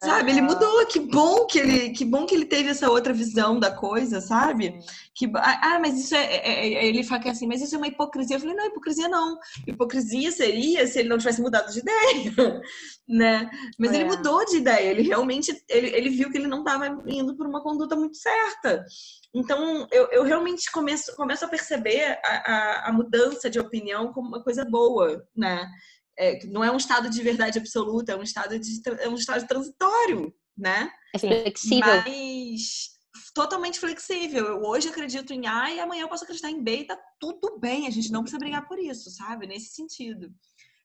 Sabe, 0.02 0.32
ele 0.32 0.40
mudou, 0.40 0.84
que 0.86 0.98
bom 0.98 1.46
que 1.46 1.56
ele, 1.56 1.90
que 1.90 2.04
bom 2.04 2.26
que 2.26 2.34
ele 2.34 2.46
teve 2.46 2.70
essa 2.70 2.90
outra 2.90 3.12
visão 3.12 3.60
da 3.60 3.70
coisa, 3.70 4.20
sabe? 4.20 4.80
Que 5.14 5.30
ah, 5.36 5.78
mas 5.80 6.00
isso 6.00 6.16
é, 6.16 6.24
é, 6.24 6.50
é, 6.50 6.74
é 6.74 6.86
ele 6.88 7.04
fala 7.04 7.20
que 7.20 7.28
é 7.28 7.30
assim, 7.30 7.46
mas 7.46 7.62
isso 7.62 7.76
é 7.76 7.78
uma 7.78 7.86
hipocrisia. 7.86 8.36
Eu 8.36 8.40
falei, 8.40 8.56
não, 8.56 8.66
hipocrisia 8.66 9.08
não. 9.08 9.38
Hipocrisia 9.64 10.32
seria 10.32 10.84
se 10.88 10.98
ele 10.98 11.08
não 11.08 11.18
tivesse 11.18 11.40
mudado 11.40 11.72
de 11.72 11.78
ideia, 11.78 12.32
né? 13.08 13.48
Mas 13.78 13.92
é. 13.92 13.96
ele 13.96 14.04
mudou 14.06 14.44
de 14.44 14.56
ideia, 14.56 14.90
ele 14.90 15.02
realmente 15.02 15.56
ele, 15.68 15.88
ele 15.94 16.10
viu 16.10 16.28
que 16.30 16.38
ele 16.38 16.48
não 16.48 16.58
estava 16.58 16.88
indo 17.06 17.36
por 17.36 17.46
uma 17.46 17.62
conduta 17.62 17.94
muito 17.94 18.16
certa. 18.16 18.84
Então, 19.32 19.86
eu, 19.92 20.08
eu 20.10 20.24
realmente 20.24 20.70
começo, 20.72 21.14
começo 21.14 21.44
a 21.44 21.48
perceber 21.48 22.18
a, 22.24 22.52
a, 22.52 22.88
a 22.88 22.92
mudança 22.92 23.48
de 23.48 23.60
opinião 23.60 24.12
como 24.12 24.26
uma 24.26 24.42
coisa 24.42 24.64
boa, 24.64 25.24
né? 25.36 25.70
É, 26.18 26.44
não 26.46 26.62
é 26.62 26.70
um 26.70 26.76
estado 26.76 27.08
de 27.08 27.22
verdade 27.22 27.58
absoluta, 27.58 28.12
é 28.12 28.16
um 28.16 28.22
estado 28.22 28.58
de 28.58 28.80
é 29.00 29.08
um 29.08 29.14
estado 29.14 29.46
transitório, 29.46 30.34
né? 30.56 30.90
É 31.14 31.18
flexível. 31.18 31.86
Mas 31.86 32.92
totalmente 33.34 33.78
flexível. 33.78 34.46
Eu 34.46 34.62
hoje 34.62 34.88
acredito 34.88 35.32
em 35.32 35.46
A 35.46 35.72
e 35.72 35.80
amanhã 35.80 36.02
eu 36.02 36.08
posso 36.08 36.24
acreditar 36.24 36.50
em 36.50 36.62
B 36.62 36.80
e 36.80 36.86
tá 36.86 36.98
tudo 37.18 37.58
bem. 37.58 37.86
A 37.86 37.90
gente 37.90 38.10
não 38.10 38.22
precisa 38.22 38.38
brigar 38.38 38.66
por 38.66 38.78
isso, 38.78 39.10
sabe? 39.10 39.46
Nesse 39.46 39.74
sentido. 39.74 40.32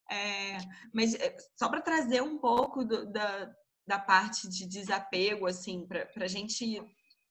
É, 0.09 0.57
mas 0.93 1.13
é, 1.15 1.35
só 1.57 1.67
para 1.69 1.81
trazer 1.81 2.21
um 2.23 2.37
pouco 2.37 2.85
do, 2.85 3.11
da, 3.11 3.51
da 3.85 3.99
parte 3.99 4.47
de 4.47 4.65
desapego, 4.65 5.45
assim, 5.45 5.85
para 5.85 6.07
a 6.23 6.27
gente 6.27 6.81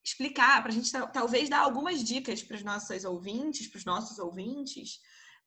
explicar, 0.05 0.63
para 0.63 0.71
a 0.71 0.75
gente 0.75 0.93
talvez 1.13 1.49
dar 1.49 1.61
algumas 1.61 2.03
dicas 2.05 2.43
para 2.43 2.57
os 2.57 2.63
nossos 2.63 3.05
ouvintes, 3.05 3.67
para 3.67 3.79
os 3.79 3.85
nossos 3.85 4.19
ouvintes, 4.19 5.01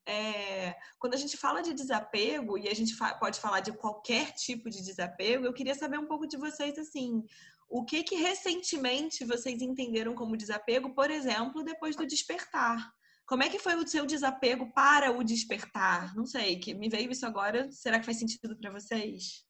é, 0.08 0.76
quando 0.98 1.14
a 1.14 1.18
gente 1.18 1.38
fala 1.38 1.62
de 1.62 1.74
desapego, 1.74 2.58
e 2.58 2.68
a 2.68 2.74
gente 2.74 2.96
fa 2.96 3.14
pode 3.16 3.40
falar 3.40 3.60
de 3.60 3.72
qualquer 3.72 4.32
tipo 4.34 4.70
de 4.70 4.84
desapego, 4.84 5.46
eu 5.46 5.54
queria 5.54 5.76
saber 5.76 6.00
um 6.00 6.08
pouco 6.08 6.28
de 6.28 6.38
vocês, 6.38 6.78
assim, 6.78 7.24
o 7.70 7.86
que 7.86 8.04
que 8.04 8.16
recentemente 8.16 9.24
vocês 9.24 9.62
entenderam 9.62 10.16
como 10.16 10.36
desapego, 10.36 10.94
por 10.96 11.12
exemplo, 11.12 11.64
depois 11.64 11.96
do 11.96 12.08
despertar? 12.08 12.92
Como 13.28 13.44
é 13.44 13.50
que 13.50 13.60
foi 13.60 13.76
o 13.76 13.88
seu 13.88 14.08
desapego 14.08 14.74
para 14.74 15.12
o 15.12 15.24
despertar? 15.24 16.16
Não 16.16 16.26
sei, 16.26 16.60
que 16.60 16.74
me 16.74 16.90
veio 16.90 17.12
isso 17.12 17.28
agora. 17.28 17.72
Será 17.72 18.00
que 18.00 18.06
faz 18.06 18.18
sentido 18.18 18.58
para 18.58 18.72
vocês? 18.72 19.46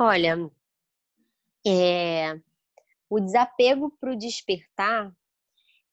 Olha, 0.00 0.36
é, 1.64 2.34
o 3.08 3.20
desapego 3.20 3.96
para 4.00 4.12
o 4.12 4.18
despertar 4.18 5.14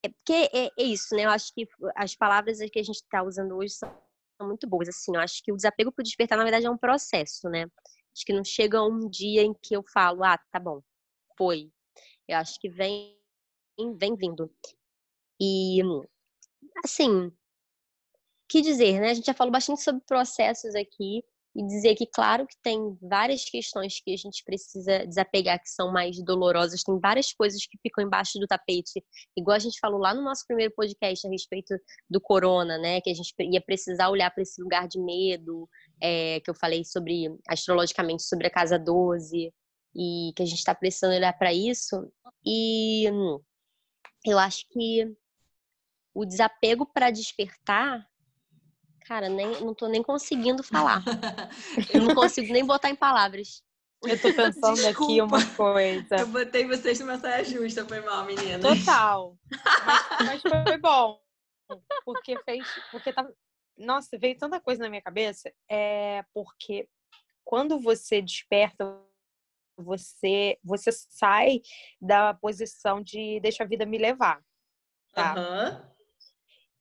é 0.04 0.10
porque 0.10 0.34
é, 0.34 0.68
é, 0.78 0.84
isso, 0.84 1.16
né? 1.16 1.26
Eu 1.26 1.30
acho 1.30 1.54
que 1.54 1.68
as 1.96 2.16
palavras 2.16 2.58
que 2.72 2.80
a 2.80 2.84
gente 2.84 2.96
está 2.96 3.22
usando 3.24 3.56
hoje 3.56 3.74
são, 3.76 3.94
muito 4.42 4.68
boas. 4.68 4.90
Assim, 4.90 5.16
eu 5.16 5.22
acho 5.22 5.44
que 5.44 5.52
o 5.52 5.56
desapego 5.56 5.92
para 5.92 6.04
despertar, 6.04 6.36
na 6.38 6.44
verdade, 6.44 6.66
é 6.66 6.70
um 6.70 6.78
processo, 6.78 7.48
né? 7.48 7.66
Acho 8.16 8.26
que 8.26 8.34
não 8.34 8.44
chega 8.44 8.84
um 8.84 9.08
dia 9.08 9.44
em 9.44 9.54
que 9.54 9.76
eu 9.76 9.84
falo, 9.94 10.24
ah, 10.24 10.38
tá 10.52 10.60
bom, 10.60 10.82
foi. 11.38 11.72
Eu 12.28 12.38
acho 12.38 12.60
que 12.60 12.68
vem, 12.68 13.16
vem 13.98 14.16
vindo. 14.16 14.52
E, 15.40 15.82
assim, 16.84 17.32
que 18.50 18.62
dizer, 18.62 19.00
né? 19.00 19.12
A 19.12 19.14
gente 19.14 19.26
já 19.26 19.34
falou 19.34 19.52
bastante 19.52 19.82
sobre 19.82 20.02
processos 20.06 20.74
aqui. 20.76 21.24
E 21.56 21.66
dizer 21.68 21.96
que, 21.96 22.06
claro, 22.06 22.48
que 22.48 22.56
tem 22.64 22.98
várias 23.02 23.44
questões 23.46 24.00
que 24.02 24.14
a 24.14 24.18
gente 24.18 24.44
precisa 24.44 25.06
desapegar 25.06 25.62
que 25.62 25.70
são 25.70 25.92
mais 25.92 26.24
dolorosas, 26.24 26.84
tem 26.84 26.98
várias 27.00 27.34
coisas 27.34 27.66
que 27.66 27.78
ficam 27.82 28.04
embaixo 28.04 28.40
do 28.40 28.48
tapete, 28.48 29.04
igual 29.36 29.56
a 29.56 29.60
gente 29.60 29.80
falou 29.80 30.00
lá 30.00 30.14
no 30.14 30.24
nosso 30.24 30.46
primeiro 30.48 30.74
podcast 30.74 31.28
a 31.28 31.30
respeito 31.30 31.76
do 32.10 32.22
corona, 32.22 32.78
né? 32.78 33.02
Que 33.02 33.10
a 33.10 33.14
gente 33.14 33.34
ia 33.40 33.62
precisar 33.62 34.10
olhar 34.10 34.32
para 34.32 34.44
esse 34.44 34.62
lugar 34.62 34.88
de 34.88 35.00
medo, 35.00 35.68
é, 36.02 36.40
que 36.40 36.50
eu 36.50 36.56
falei 36.56 36.86
sobre, 36.86 37.28
astrologicamente, 37.48 38.24
sobre 38.24 38.48
a 38.48 38.52
casa 38.52 38.80
12, 38.80 39.54
e 39.94 40.32
que 40.36 40.44
a 40.44 40.46
gente 40.46 40.60
está 40.60 40.74
precisando 40.74 41.16
olhar 41.16 41.38
para 41.38 41.54
isso. 41.54 42.10
E 42.46 43.06
eu 44.26 44.40
acho 44.40 44.66
que 44.70 45.06
o 46.14 46.26
desapego 46.26 46.86
para 46.86 47.12
despertar 47.12 48.06
Cara, 49.06 49.28
nem, 49.30 49.62
não 49.62 49.74
tô 49.74 49.88
nem 49.88 50.04
conseguindo 50.04 50.64
falar. 50.64 51.04
Eu 51.94 52.02
não 52.02 52.16
consigo 52.16 52.52
nem 52.54 52.66
botar 52.66 52.90
em 52.90 52.96
palavras. 52.96 53.64
Eu 54.04 54.20
tô 54.20 54.34
pensando 54.34 54.76
Desculpa. 54.76 55.04
aqui 55.04 55.22
uma 55.22 55.56
coisa. 55.56 56.16
Eu 56.16 56.28
botei 56.28 56.66
vocês 56.66 57.00
numa 57.00 57.20
saia 57.20 57.44
justa, 57.44 57.86
foi 57.86 58.02
mal, 58.02 58.26
menina. 58.26 58.60
Total. 58.60 59.38
Mas, 59.86 60.42
mas, 60.42 60.42
foi 60.42 60.78
bom. 60.78 61.22
Porque 62.04 62.38
fez. 62.44 62.68
Porque 62.92 63.14
tá. 63.14 63.28
Nossa, 63.78 64.18
veio 64.18 64.38
tanta 64.38 64.60
coisa 64.60 64.84
na 64.84 64.90
minha 64.90 65.02
cabeça. 65.02 65.54
É 65.70 66.24
porque 66.34 66.88
quando 67.44 67.80
você 67.80 68.22
desperta, 68.22 69.00
você, 69.78 70.58
você 70.64 70.92
sai 70.92 71.62
da 72.00 72.34
posição 72.34 73.02
de 73.02 73.40
deixa 73.40 73.64
a 73.64 73.68
vida 73.68 73.86
me 73.86 73.98
levar. 73.98 74.42
Tá? 75.14 75.36
Uhum. 75.36 75.91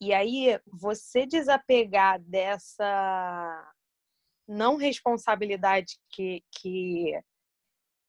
E 0.00 0.14
aí, 0.14 0.58
você 0.66 1.26
desapegar 1.26 2.18
dessa 2.20 3.72
não 4.48 4.76
responsabilidade 4.76 5.98
que, 6.10 6.42
que, 6.50 7.20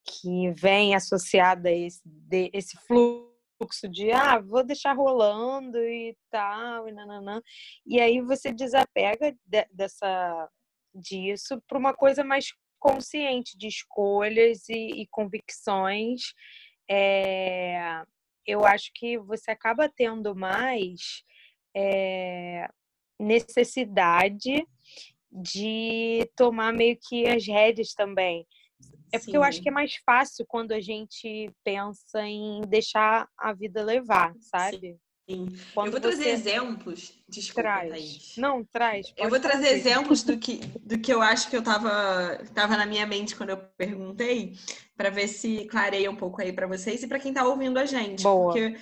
que 0.06 0.52
vem 0.52 0.96
associada 0.96 1.70
a 1.70 1.72
esse, 1.72 2.02
de, 2.06 2.50
esse 2.54 2.78
fluxo 2.88 3.90
de 3.90 4.12
ah, 4.12 4.40
vou 4.40 4.64
deixar 4.64 4.94
rolando 4.94 5.78
e 5.78 6.18
tal, 6.30 6.88
e 6.88 6.92
nananã. 6.92 7.42
E 7.86 8.00
aí 8.00 8.22
você 8.22 8.52
desapega 8.52 9.36
de, 9.46 9.66
dessa 9.72 10.50
disso 10.96 11.62
para 11.68 11.78
uma 11.78 11.94
coisa 11.94 12.24
mais 12.24 12.54
consciente 12.80 13.58
de 13.58 13.68
escolhas 13.68 14.68
e, 14.70 15.02
e 15.02 15.08
convicções. 15.08 16.34
É, 16.90 18.02
eu 18.46 18.66
acho 18.66 18.92
que 18.96 19.18
você 19.20 19.52
acaba 19.52 19.88
tendo 19.88 20.36
mais 20.36 21.24
é, 21.76 22.70
necessidade 23.20 24.66
de 25.32 26.30
tomar 26.36 26.74
meio 26.74 26.98
que 27.02 27.26
as 27.28 27.46
rédeas 27.46 27.94
também. 27.94 28.46
É 29.14 29.18
porque 29.18 29.32
Sim. 29.32 29.38
eu 29.38 29.44
acho 29.44 29.62
que 29.62 29.70
é 29.70 29.72
mais 29.72 29.96
fácil 30.06 30.46
quando 30.48 30.72
a 30.72 30.80
gente 30.80 31.52
pensa 31.64 32.22
em 32.22 32.62
deixar 32.62 33.28
a 33.38 33.54
vida 33.54 33.84
levar, 33.84 34.34
sabe? 34.40 34.98
Sim. 35.30 35.48
Quando 35.74 35.88
eu 35.88 35.92
vou 35.92 36.02
trazer 36.02 36.30
exemplos. 36.30 37.14
Desculpa, 37.28 37.62
traz. 37.62 37.90
Thaís. 37.90 38.34
Não, 38.38 38.66
traz. 38.66 39.14
Eu 39.18 39.30
vou 39.30 39.40
trazer 39.40 39.66
fazer. 39.66 39.76
exemplos 39.76 40.24
do 40.24 40.36
que, 40.40 40.58
do 40.80 41.00
que 41.00 41.14
eu 41.14 41.22
acho 41.22 41.50
que 41.50 41.56
eu 41.56 41.62
tava, 41.62 42.42
tava 42.54 42.78
na 42.78 42.86
minha 42.86 43.06
mente 43.06 43.36
quando 43.36 43.52
eu 43.52 43.58
perguntei, 43.78 44.54
para 44.96 45.10
ver 45.10 45.28
se 45.28 45.66
clareia 45.66 46.10
um 46.10 46.16
pouco 46.16 46.42
aí 46.42 46.52
para 46.52 46.68
vocês 46.68 47.04
e 47.04 47.08
para 47.08 47.20
quem 47.20 47.34
tá 47.34 47.46
ouvindo 47.46 47.78
a 47.78 47.86
gente. 47.86 48.24
Boa. 48.24 48.52
Porque 48.52 48.78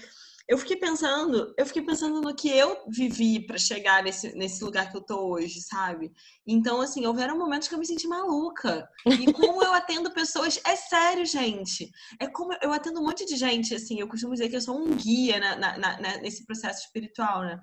eu 0.50 0.58
fiquei 0.58 0.76
pensando, 0.76 1.54
eu 1.56 1.66
fiquei 1.68 1.84
pensando 1.84 2.20
no 2.20 2.36
que 2.36 2.50
eu 2.50 2.84
vivi 2.88 3.46
para 3.46 3.60
chegar 3.60 4.02
nesse, 4.02 4.36
nesse 4.36 4.64
lugar 4.64 4.90
que 4.90 4.98
eu 4.98 5.02
tô 5.02 5.30
hoje, 5.30 5.62
sabe? 5.62 6.12
Então, 6.48 6.82
assim, 6.82 7.06
houveram 7.06 7.38
momentos 7.38 7.68
que 7.68 7.76
eu 7.76 7.78
me 7.78 7.86
senti 7.86 8.08
maluca. 8.08 8.90
E 9.06 9.32
como 9.32 9.64
eu 9.64 9.72
atendo 9.72 10.12
pessoas, 10.12 10.60
é 10.66 10.76
sério, 10.76 11.24
gente. 11.24 11.92
É 12.20 12.28
como 12.28 12.52
eu 12.64 12.74
atendo 12.74 13.00
um 13.00 13.04
monte 13.04 13.28
de 13.28 13.36
gente, 13.36 13.76
assim, 13.76 14.00
eu 14.00 14.08
costumo 14.08 14.34
dizer 14.34 14.50
que 14.50 14.56
eu 14.56 14.62
sou 14.62 14.76
um 14.76 14.96
guia 14.96 15.40
na, 15.40 15.56
na, 15.56 15.78
na, 15.78 16.18
nesse 16.18 16.44
processo 16.48 16.84
espiritual, 16.86 17.42
né? 17.42 17.62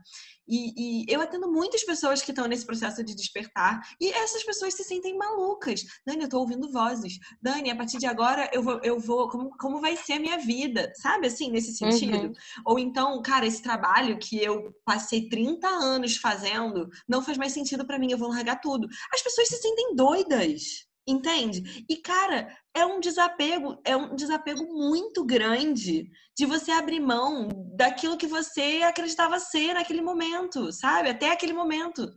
E, 0.49 1.02
e, 1.02 1.05
eu 1.09 1.21
atendo 1.21 1.50
muitas 1.50 1.83
pessoas 1.83 2.23
que 2.23 2.31
estão 2.31 2.47
nesse 2.47 2.64
processo 2.64 3.02
de 3.02 3.16
despertar 3.16 3.81
e 4.00 4.12
essas 4.12 4.45
pessoas 4.45 4.75
se 4.75 4.85
sentem 4.85 5.16
malucas. 5.16 5.83
Dani, 6.07 6.23
eu 6.23 6.28
tô 6.28 6.38
ouvindo 6.38 6.71
vozes. 6.71 7.19
Dani, 7.43 7.71
a 7.71 7.76
partir 7.76 7.99
de 7.99 8.07
agora 8.07 8.49
eu 8.52 8.62
vou, 8.62 8.81
eu 8.85 8.99
vou 9.00 9.28
como, 9.28 9.50
como 9.59 9.81
vai 9.81 9.97
ser 9.97 10.14
a 10.14 10.21
minha 10.21 10.38
vida? 10.38 10.93
Sabe 11.02 11.26
assim, 11.26 11.50
nesse 11.50 11.75
sentido? 11.75 12.16
Uhum. 12.16 12.33
Ou 12.76 12.78
então, 12.78 13.23
cara, 13.23 13.47
esse 13.47 13.62
trabalho 13.62 14.18
que 14.18 14.37
eu 14.37 14.71
passei 14.85 15.30
30 15.30 15.66
anos 15.66 16.18
fazendo 16.18 16.90
não 17.09 17.23
faz 17.23 17.38
mais 17.38 17.52
sentido 17.52 17.87
para 17.87 17.99
mim, 17.99 18.12
eu 18.12 18.18
vou 18.18 18.28
largar 18.28 18.61
tudo. 18.61 18.87
As 19.14 19.23
pessoas 19.23 19.49
se 19.49 19.56
sentem 19.56 19.97
doidas. 19.97 20.87
Entende? 21.09 21.87
E, 21.88 21.97
cara, 21.97 22.54
é 22.75 22.85
um 22.85 23.00
desapego, 23.00 23.80
é 23.83 23.97
um 23.97 24.14
desapego 24.14 24.62
muito 24.75 25.25
grande 25.25 26.11
de 26.37 26.45
você 26.45 26.71
abrir 26.71 27.00
mão 27.00 27.49
daquilo 27.75 28.18
que 28.18 28.26
você 28.26 28.83
acreditava 28.83 29.40
ser 29.40 29.73
naquele 29.73 30.02
momento, 30.02 30.71
sabe? 30.71 31.09
Até 31.09 31.30
aquele 31.30 31.54
momento. 31.54 32.12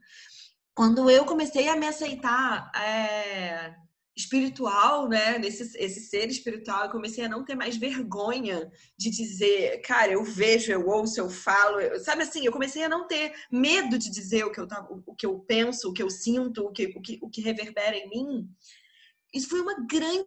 Quando 0.76 1.10
eu 1.10 1.24
comecei 1.24 1.70
a 1.70 1.76
me 1.78 1.88
aceitar 1.88 2.70
é, 2.76 3.76
espiritual, 4.20 5.08
né? 5.08 5.38
Nesse, 5.38 5.78
esse 5.78 6.02
ser 6.02 6.28
espiritual, 6.28 6.86
eu 6.86 6.92
comecei 6.92 7.26
a 7.26 7.30
não 7.30 7.44
ter 7.44 7.56
mais 7.56 7.78
vergonha 7.78 8.72
de 8.98 9.10
dizer, 9.10 9.82
cara, 9.82 10.12
eu 10.12 10.24
vejo, 10.24 10.72
eu 10.72 10.88
ouço, 10.88 11.20
eu 11.20 11.30
falo, 11.30 11.80
eu, 11.80 12.00
sabe 12.00 12.24
assim? 12.24 12.46
Eu 12.46 12.52
comecei 12.52 12.84
a 12.84 12.90
não 12.90 13.08
ter 13.08 13.34
medo 13.52 13.98
de 13.98 14.10
dizer 14.10 14.46
o 14.46 14.52
que 14.52 14.60
eu, 14.60 14.68
o 15.06 15.16
que 15.16 15.26
eu 15.26 15.40
penso, 15.40 15.90
o 15.90 15.94
que 15.94 16.04
eu 16.04 16.10
sinto, 16.10 16.66
o 16.66 16.72
que, 16.72 16.94
o 16.96 17.02
que, 17.02 17.20
o 17.22 17.30
que 17.30 17.42
reverbera 17.42 17.96
em 17.96 18.10
mim 18.10 18.50
isso 19.34 19.50
foi 19.50 19.62
uma 19.62 19.76
grande 19.86 20.26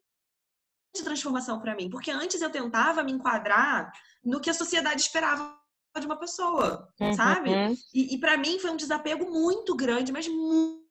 transformação 1.03 1.61
para 1.61 1.75
mim, 1.75 1.89
porque 1.91 2.11
antes 2.11 2.41
eu 2.41 2.51
tentava 2.51 3.03
me 3.03 3.13
enquadrar 3.13 3.93
no 4.25 4.41
que 4.41 4.51
a 4.51 4.55
sociedade 4.55 5.01
esperava 5.01 5.59
de 5.99 6.07
uma 6.07 6.17
pessoa, 6.17 6.89
uhum. 7.01 7.13
sabe? 7.13 7.51
E, 7.93 8.15
e 8.15 8.19
para 8.19 8.37
mim 8.37 8.59
foi 8.59 8.71
um 8.71 8.77
desapego 8.77 9.31
muito 9.31 9.75
grande, 9.75 10.13
mas 10.13 10.29
muito, 10.29 10.82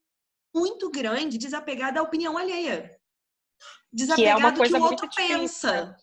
muito 0.54 0.90
grande, 0.90 1.38
desapegar 1.38 1.94
da 1.94 2.02
opinião 2.02 2.38
alheia. 2.38 2.98
Desapegar 3.92 4.38
que 4.38 4.46
é 4.46 4.52
do 4.52 4.64
que 4.64 4.74
o 4.74 4.84
outro 4.84 5.10
pensa. 5.16 5.86
Né? 5.86 5.96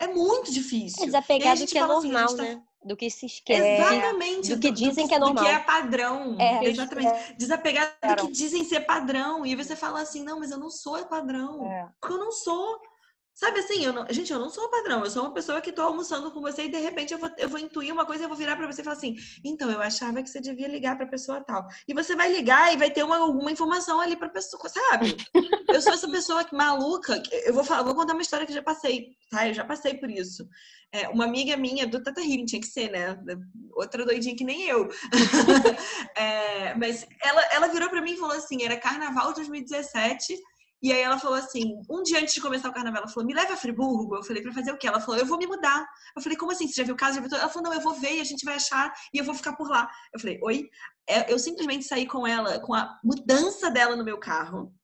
É 0.00 0.06
muito 0.08 0.50
difícil. 0.50 1.02
É 1.02 1.06
desapegar 1.06 1.56
do 1.56 1.66
que 1.66 1.78
é 1.78 1.82
assim, 1.82 1.92
normal, 1.92 2.24
assim, 2.24 2.36
tá... 2.36 2.42
né? 2.42 2.62
Do 2.82 2.96
que 2.96 3.10
se 3.10 3.26
esquece. 3.26 3.60
Exatamente. 3.60 4.48
Do, 4.48 4.56
do 4.56 4.60
que 4.62 4.70
dizem 4.72 5.04
do, 5.04 5.08
que 5.08 5.14
é 5.14 5.18
normal. 5.18 5.44
Do 5.44 5.50
que 5.50 5.54
é 5.54 5.58
padrão. 5.58 6.40
É, 6.40 6.64
exatamente. 6.64 7.08
É. 7.08 7.34
Desapegar 7.34 7.98
do 8.16 8.26
que 8.26 8.32
dizem 8.32 8.64
ser 8.64 8.80
padrão. 8.80 9.44
E 9.44 9.54
você 9.54 9.76
fala 9.76 10.00
assim, 10.00 10.24
não, 10.24 10.40
mas 10.40 10.50
eu 10.50 10.58
não 10.58 10.70
sou 10.70 11.04
padrão. 11.04 11.70
É. 11.70 11.88
Porque 12.00 12.14
eu 12.14 12.18
não 12.18 12.32
sou. 12.32 12.80
Sabe 13.40 13.60
assim, 13.60 13.82
eu 13.82 13.92
não, 13.94 14.04
gente, 14.10 14.30
eu 14.30 14.38
não 14.38 14.50
sou 14.50 14.68
padrão, 14.68 15.02
eu 15.02 15.10
sou 15.10 15.22
uma 15.22 15.32
pessoa 15.32 15.62
que 15.62 15.72
tô 15.72 15.80
almoçando 15.80 16.30
com 16.30 16.42
você 16.42 16.64
e 16.64 16.68
de 16.68 16.76
repente 16.76 17.14
eu 17.14 17.18
vou, 17.18 17.30
eu 17.38 17.48
vou 17.48 17.58
intuir 17.58 17.90
uma 17.90 18.04
coisa 18.04 18.22
e 18.22 18.24
eu 18.26 18.28
vou 18.28 18.36
virar 18.36 18.54
para 18.54 18.66
você 18.66 18.82
e 18.82 18.84
falar 18.84 18.98
assim: 18.98 19.16
então, 19.42 19.70
eu 19.70 19.80
achava 19.80 20.22
que 20.22 20.28
você 20.28 20.42
devia 20.42 20.68
ligar 20.68 20.94
pra 20.94 21.06
pessoa 21.06 21.40
tal. 21.40 21.66
E 21.88 21.94
você 21.94 22.14
vai 22.14 22.30
ligar 22.30 22.70
e 22.74 22.76
vai 22.76 22.90
ter 22.90 23.02
uma, 23.02 23.16
alguma 23.16 23.50
informação 23.50 23.98
ali 23.98 24.14
pra 24.14 24.28
pessoa, 24.28 24.68
sabe? 24.68 25.16
Eu 25.68 25.80
sou 25.80 25.94
essa 25.94 26.06
pessoa 26.10 26.44
que, 26.44 26.54
maluca, 26.54 27.22
eu 27.46 27.54
vou 27.54 27.64
falar, 27.64 27.82
vou 27.82 27.94
contar 27.94 28.12
uma 28.12 28.20
história 28.20 28.44
que 28.46 28.52
já 28.52 28.62
passei, 28.62 29.16
tá? 29.30 29.48
Eu 29.48 29.54
já 29.54 29.64
passei 29.64 29.94
por 29.94 30.10
isso. 30.10 30.46
É, 30.92 31.08
uma 31.08 31.24
amiga 31.24 31.56
minha 31.56 31.86
do 31.86 32.02
Tata 32.02 32.20
Healing, 32.20 32.44
tinha 32.44 32.60
que 32.60 32.66
ser, 32.66 32.90
né? 32.90 33.18
Outra 33.72 34.04
doidinha 34.04 34.36
que 34.36 34.44
nem 34.44 34.68
eu. 34.68 34.86
é, 36.14 36.74
mas 36.74 37.06
ela, 37.22 37.42
ela 37.52 37.68
virou 37.68 37.88
para 37.88 38.02
mim 38.02 38.12
e 38.12 38.18
falou 38.18 38.36
assim: 38.36 38.62
era 38.62 38.76
carnaval 38.76 39.28
de 39.28 39.36
2017 39.36 40.38
e 40.82 40.92
aí 40.92 41.00
ela 41.00 41.18
falou 41.18 41.36
assim, 41.36 41.78
um 41.90 42.02
dia 42.02 42.20
antes 42.20 42.32
de 42.32 42.40
começar 42.40 42.68
o 42.68 42.72
carnaval, 42.72 43.02
ela 43.02 43.10
falou, 43.10 43.26
me 43.26 43.34
leva 43.34 43.52
a 43.52 43.56
Friburgo. 43.56 44.16
Eu 44.16 44.22
falei, 44.22 44.42
pra 44.42 44.52
fazer 44.52 44.72
o 44.72 44.78
quê? 44.78 44.88
Ela 44.88 45.00
falou, 45.00 45.20
eu 45.20 45.26
vou 45.26 45.36
me 45.36 45.46
mudar. 45.46 45.86
Eu 46.16 46.22
falei, 46.22 46.38
como 46.38 46.52
assim? 46.52 46.66
Você 46.66 46.74
já 46.74 46.84
viu 46.84 46.94
o 46.94 46.96
caso? 46.96 47.18
Ela 47.18 47.48
falou, 47.48 47.70
não, 47.70 47.74
eu 47.74 47.82
vou 47.82 47.94
ver 47.94 48.16
e 48.16 48.20
a 48.20 48.24
gente 48.24 48.44
vai 48.44 48.54
achar 48.54 48.92
e 49.12 49.18
eu 49.18 49.24
vou 49.24 49.34
ficar 49.34 49.54
por 49.54 49.68
lá. 49.68 49.90
Eu 50.12 50.18
falei, 50.18 50.38
oi? 50.42 50.70
É, 51.06 51.30
eu 51.30 51.38
simplesmente 51.38 51.84
saí 51.84 52.06
com 52.06 52.26
ela, 52.26 52.58
com 52.60 52.72
a 52.72 52.98
mudança 53.04 53.70
dela 53.70 53.94
no 53.94 54.04
meu 54.04 54.18
carro. 54.18 54.74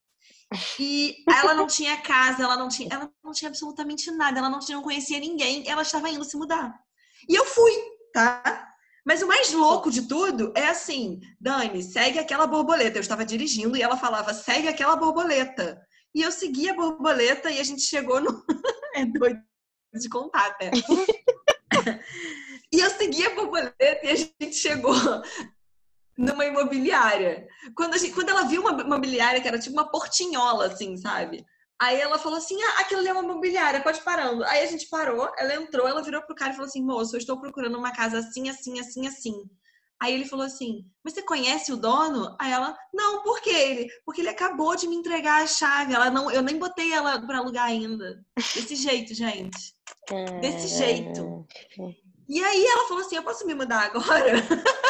E 0.79 1.17
ela 1.29 1.55
não 1.55 1.67
tinha 1.67 1.97
casa, 1.97 2.43
ela 2.43 2.57
não 2.57 2.69
tinha, 2.69 2.89
ela 2.93 3.11
não 3.25 3.33
tinha 3.33 3.49
absolutamente 3.49 4.11
nada, 4.13 4.39
ela 4.39 4.51
não, 4.51 4.61
tinha, 4.61 4.77
não 4.77 4.85
conhecia 4.85 5.19
ninguém, 5.19 5.69
ela 5.69 5.83
estava 5.83 6.09
indo 6.09 6.25
se 6.25 6.37
mudar. 6.37 6.79
E 7.29 7.35
eu 7.35 7.45
fui, 7.45 7.73
tá? 8.13 8.67
Mas 9.07 9.23
o 9.23 9.29
mais 9.29 9.53
louco 9.53 9.89
de 9.89 10.03
tudo 10.03 10.53
é 10.57 10.67
assim, 10.67 11.21
Dani, 11.41 11.81
segue 11.81 12.19
aquela 12.19 12.45
borboleta. 12.45 12.99
Eu 12.99 13.03
estava 13.03 13.25
dirigindo 13.25 13.77
e 13.77 13.83
ela 13.83 13.97
falava, 13.97 14.35
segue 14.35 14.67
aquela 14.67 14.97
borboleta. 14.97 15.81
E 16.17 16.23
eu 16.23 16.33
segui 16.33 16.71
a 16.71 16.75
borboleta 16.75 17.51
e 17.51 17.61
a 17.61 17.63
gente 17.63 17.83
chegou 17.83 18.23
no. 18.23 18.43
é 18.97 19.05
doido 19.05 19.39
de 19.93 20.09
contar 20.09 20.47
até. 20.47 20.71
e 22.73 22.81
eu 22.81 22.89
segui 22.89 23.27
a 23.27 23.35
borboleta 23.35 24.01
e 24.03 24.09
a 24.09 24.17
gente 24.17 24.55
chegou 24.55 24.95
numa 26.17 26.47
imobiliária. 26.47 27.47
Quando, 27.77 27.99
gente, 27.99 28.15
quando 28.15 28.31
ela 28.31 28.45
viu 28.45 28.63
uma 28.63 28.81
imobiliária 28.81 29.43
que 29.43 29.47
era 29.47 29.59
tipo 29.59 29.75
uma 29.75 29.91
portinhola, 29.91 30.69
assim, 30.69 30.97
sabe? 30.97 31.45
Aí 31.79 32.01
ela 32.01 32.19
falou 32.19 32.39
assim: 32.39 32.57
ah, 32.63 32.81
aquilo 32.81 33.01
ali 33.01 33.11
é 33.11 33.13
uma 33.13 33.23
imobiliária, 33.23 33.83
pode 33.83 34.01
parando. 34.01 34.43
Aí 34.45 34.65
a 34.65 34.67
gente 34.67 34.89
parou, 34.89 35.31
ela 35.37 35.55
entrou, 35.55 35.87
ela 35.87 36.03
virou 36.03 36.23
pro 36.23 36.35
cara 36.35 36.53
e 36.53 36.55
falou 36.55 36.67
assim: 36.67 36.83
moço, 36.83 37.15
eu 37.15 37.19
estou 37.19 37.39
procurando 37.39 37.77
uma 37.77 37.93
casa 37.93 38.21
assim, 38.21 38.49
assim, 38.49 38.81
assim, 38.81 39.07
assim. 39.07 39.35
Aí 40.01 40.13
ele 40.13 40.27
falou 40.27 40.45
assim: 40.45 40.85
Mas 41.03 41.15
você 41.15 41.23
conhece 41.23 41.73
o 41.73 41.77
dono? 41.77 42.37
Aí 42.39 42.53
ela, 42.53 42.77
não, 42.93 43.23
por 43.23 43.41
quê? 43.41 43.51
Ele, 43.51 43.89
porque 44.05 44.21
ele 44.21 44.29
acabou 44.29 44.77
de 44.77 44.87
me 44.87 44.97
entregar 44.97 45.43
a 45.43 45.47
chave. 45.47 45.95
Ela 45.95 46.11
não, 46.11 46.31
eu 46.31 46.43
nem 46.43 46.59
botei 46.59 46.93
ela 46.93 47.21
para 47.25 47.39
alugar 47.39 47.67
ainda. 47.67 48.23
Desse 48.37 48.77
jeito, 48.77 49.15
gente. 49.15 49.75
Desse 50.41 50.69
jeito. 50.69 51.47
E 52.29 52.43
aí 52.43 52.67
ela 52.67 52.89
falou 52.89 53.05
assim: 53.05 53.17
Eu 53.17 53.23
posso 53.23 53.47
me 53.47 53.55
mudar 53.55 53.85
agora? 53.85 54.33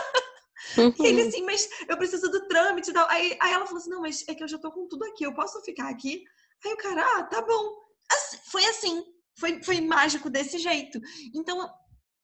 E 0.76 1.06
ele 1.06 1.22
assim, 1.22 1.42
mas 1.42 1.68
eu 1.88 1.96
preciso 1.96 2.30
do 2.30 2.46
trâmite 2.48 2.90
e 2.90 2.92
tal. 2.92 3.08
Aí, 3.08 3.36
aí 3.40 3.52
ela 3.52 3.64
falou 3.64 3.80
assim: 3.80 3.88
Não, 3.88 4.02
mas 4.02 4.26
é 4.28 4.34
que 4.34 4.42
eu 4.42 4.48
já 4.48 4.58
tô 4.58 4.70
com 4.70 4.86
tudo 4.86 5.04
aqui, 5.04 5.24
eu 5.24 5.32
posso 5.32 5.62
ficar 5.62 5.88
aqui? 5.88 6.22
Aí 6.64 6.72
o 6.72 6.76
cara, 6.76 7.02
ah, 7.02 7.22
tá 7.22 7.40
bom. 7.40 7.78
Assim, 8.10 8.38
foi 8.50 8.64
assim, 8.66 9.04
foi, 9.38 9.62
foi 9.62 9.80
mágico 9.80 10.28
desse 10.28 10.58
jeito. 10.58 11.00
Então, 11.34 11.68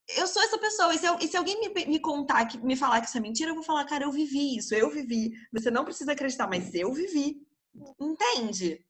eu 0.08 0.26
sou 0.26 0.42
essa 0.42 0.58
pessoa. 0.58 0.94
E 0.94 0.98
se, 0.98 1.06
eu, 1.06 1.16
e 1.20 1.28
se 1.28 1.36
alguém 1.36 1.60
me, 1.60 1.86
me, 1.86 2.00
contar, 2.00 2.46
que, 2.46 2.58
me 2.58 2.76
falar 2.76 3.00
que 3.00 3.08
isso 3.08 3.18
é 3.18 3.20
mentira, 3.20 3.50
eu 3.50 3.54
vou 3.54 3.64
falar, 3.64 3.84
cara, 3.84 4.04
eu 4.04 4.12
vivi 4.12 4.56
isso, 4.56 4.74
eu 4.74 4.90
vivi. 4.90 5.32
Você 5.52 5.70
não 5.70 5.84
precisa 5.84 6.12
acreditar, 6.12 6.48
mas 6.48 6.74
eu 6.74 6.92
vivi. 6.92 7.36
Entende? 8.00 8.84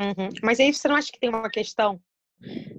Uhum. 0.00 0.28
Mas 0.42 0.60
aí 0.60 0.72
você 0.72 0.88
não 0.88 0.96
acha 0.96 1.12
que 1.12 1.20
tem 1.20 1.28
uma 1.28 1.50
questão 1.50 2.00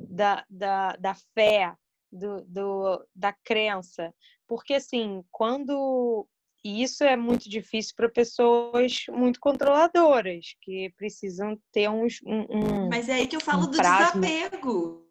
da, 0.09 0.45
da, 0.49 0.95
da 0.97 1.15
fé, 1.33 1.73
do, 2.11 2.43
do, 2.45 3.07
da 3.15 3.33
crença? 3.43 4.13
Porque, 4.47 4.73
assim, 4.73 5.23
quando. 5.31 6.27
E 6.63 6.83
isso 6.83 7.03
é 7.03 7.15
muito 7.15 7.49
difícil 7.49 7.93
para 7.95 8.09
pessoas 8.09 9.05
muito 9.09 9.39
controladoras, 9.39 10.47
que 10.61 10.91
precisam 10.97 11.57
ter 11.71 11.87
uns, 11.89 12.19
um, 12.25 12.41
um. 12.49 12.89
Mas 12.89 13.07
é 13.07 13.13
aí 13.13 13.27
que 13.27 13.35
eu 13.35 13.41
falo 13.41 13.63
um 13.63 13.71
do 13.71 13.77
desapego. 13.77 15.06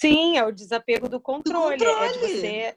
Sim, 0.00 0.38
é 0.38 0.44
o 0.44 0.52
desapego 0.52 1.08
do 1.08 1.20
controle. 1.20 1.76
Do 1.76 1.84
controle. 1.84 2.06
É 2.06 2.12
de 2.12 2.18
você. 2.18 2.76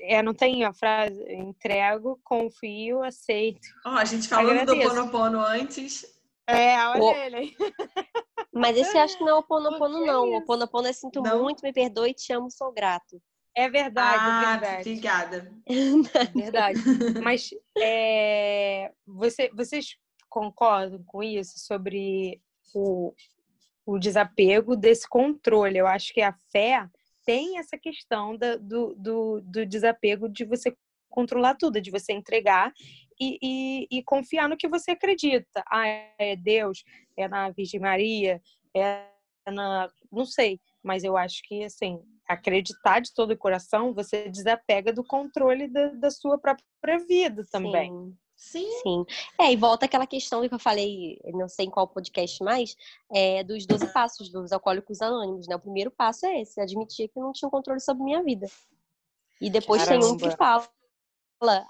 É, 0.00 0.22
não 0.22 0.34
tem 0.34 0.64
a 0.64 0.72
frase 0.72 1.22
entrego, 1.32 2.20
confio, 2.24 3.02
aceito. 3.02 3.60
Ó, 3.86 3.94
oh, 3.94 3.96
a 3.96 4.04
gente 4.04 4.28
falando 4.28 4.66
do 4.66 4.80
Ponopono 4.80 5.40
antes. 5.40 6.04
É, 6.46 6.76
olha 6.88 7.02
o... 7.02 7.12
ele 7.14 7.36
aí. 7.36 7.56
Mas 8.52 8.76
esse 8.76 8.98
acho 8.98 9.16
que 9.16 9.24
não 9.24 9.30
é 9.30 9.34
o 9.34 9.42
Ponopono, 9.42 10.04
não. 10.04 10.34
O 10.34 10.44
Ponopono 10.44 10.88
é 10.88 10.92
sinto 10.92 11.22
não. 11.22 11.42
muito, 11.42 11.62
me 11.62 11.72
perdoe, 11.72 12.12
te 12.12 12.32
amo, 12.32 12.50
sou 12.50 12.72
grato. 12.72 13.22
É 13.54 13.68
verdade, 13.68 14.24
é 14.24 14.28
ah, 14.28 14.42
é 14.42 14.58
verdade. 14.58 14.80
Obrigada. 14.80 15.52
É 15.66 15.72
verdade. 16.40 16.80
Mas 17.22 17.50
é, 17.78 18.92
você, 19.06 19.50
vocês 19.54 19.96
concordam 20.28 21.02
com 21.06 21.22
isso 21.22 21.58
sobre 21.58 22.40
o, 22.74 23.14
o 23.86 23.98
desapego 23.98 24.76
desse 24.76 25.08
controle? 25.08 25.78
Eu 25.78 25.86
acho 25.86 26.12
que 26.12 26.20
a 26.20 26.34
fé 26.50 26.88
tem 27.24 27.58
essa 27.58 27.78
questão 27.78 28.36
da, 28.36 28.56
do, 28.56 28.94
do, 28.94 29.40
do 29.40 29.66
desapego 29.66 30.28
de 30.28 30.44
você 30.44 30.74
controlar 31.08 31.54
tudo, 31.54 31.80
de 31.80 31.90
você 31.90 32.12
entregar 32.12 32.72
e, 33.20 33.38
e, 33.42 33.98
e, 33.98 34.02
confiar 34.02 34.48
no 34.48 34.56
que 34.56 34.66
você 34.66 34.92
acredita. 34.92 35.62
Ah, 35.70 35.86
é 36.18 36.34
Deus, 36.34 36.82
é 37.16 37.28
na 37.28 37.50
Virgem 37.50 37.78
Maria, 37.78 38.40
é 38.74 39.06
na. 39.50 39.88
Não 40.10 40.24
sei, 40.24 40.58
mas 40.82 41.04
eu 41.04 41.16
acho 41.16 41.42
que, 41.44 41.62
assim, 41.64 42.00
acreditar 42.26 43.00
de 43.00 43.12
todo 43.14 43.32
o 43.32 43.38
coração, 43.38 43.94
você 43.94 44.28
desapega 44.28 44.92
do 44.92 45.04
controle 45.04 45.68
da, 45.68 45.88
da 45.88 46.10
sua 46.10 46.38
própria 46.38 46.98
vida 47.06 47.44
também. 47.50 47.90
Sim. 47.90 48.16
Sim. 48.42 48.68
Sim. 48.82 49.06
É, 49.38 49.52
e 49.52 49.56
volta 49.56 49.86
aquela 49.86 50.06
questão 50.06 50.46
que 50.46 50.52
eu 50.52 50.58
falei, 50.58 51.20
não 51.32 51.48
sei 51.48 51.66
em 51.66 51.70
qual 51.70 51.86
podcast 51.86 52.42
mais, 52.42 52.76
é, 53.10 53.44
dos 53.44 53.64
12 53.64 53.92
passos 53.92 54.28
dos 54.28 54.50
alcoólicos 54.50 55.00
anônimos, 55.00 55.46
né? 55.46 55.54
O 55.54 55.60
primeiro 55.60 55.92
passo 55.92 56.26
é 56.26 56.40
esse, 56.40 56.60
admitir 56.60 57.08
que 57.08 57.20
não 57.20 57.32
tinha 57.32 57.48
controle 57.48 57.80
sobre 57.80 58.02
minha 58.02 58.20
vida. 58.20 58.48
E 59.40 59.48
depois 59.48 59.84
Caramba. 59.84 60.04
tem 60.04 60.12
um 60.12 60.16
que 60.16 60.36
fala, 60.36 60.68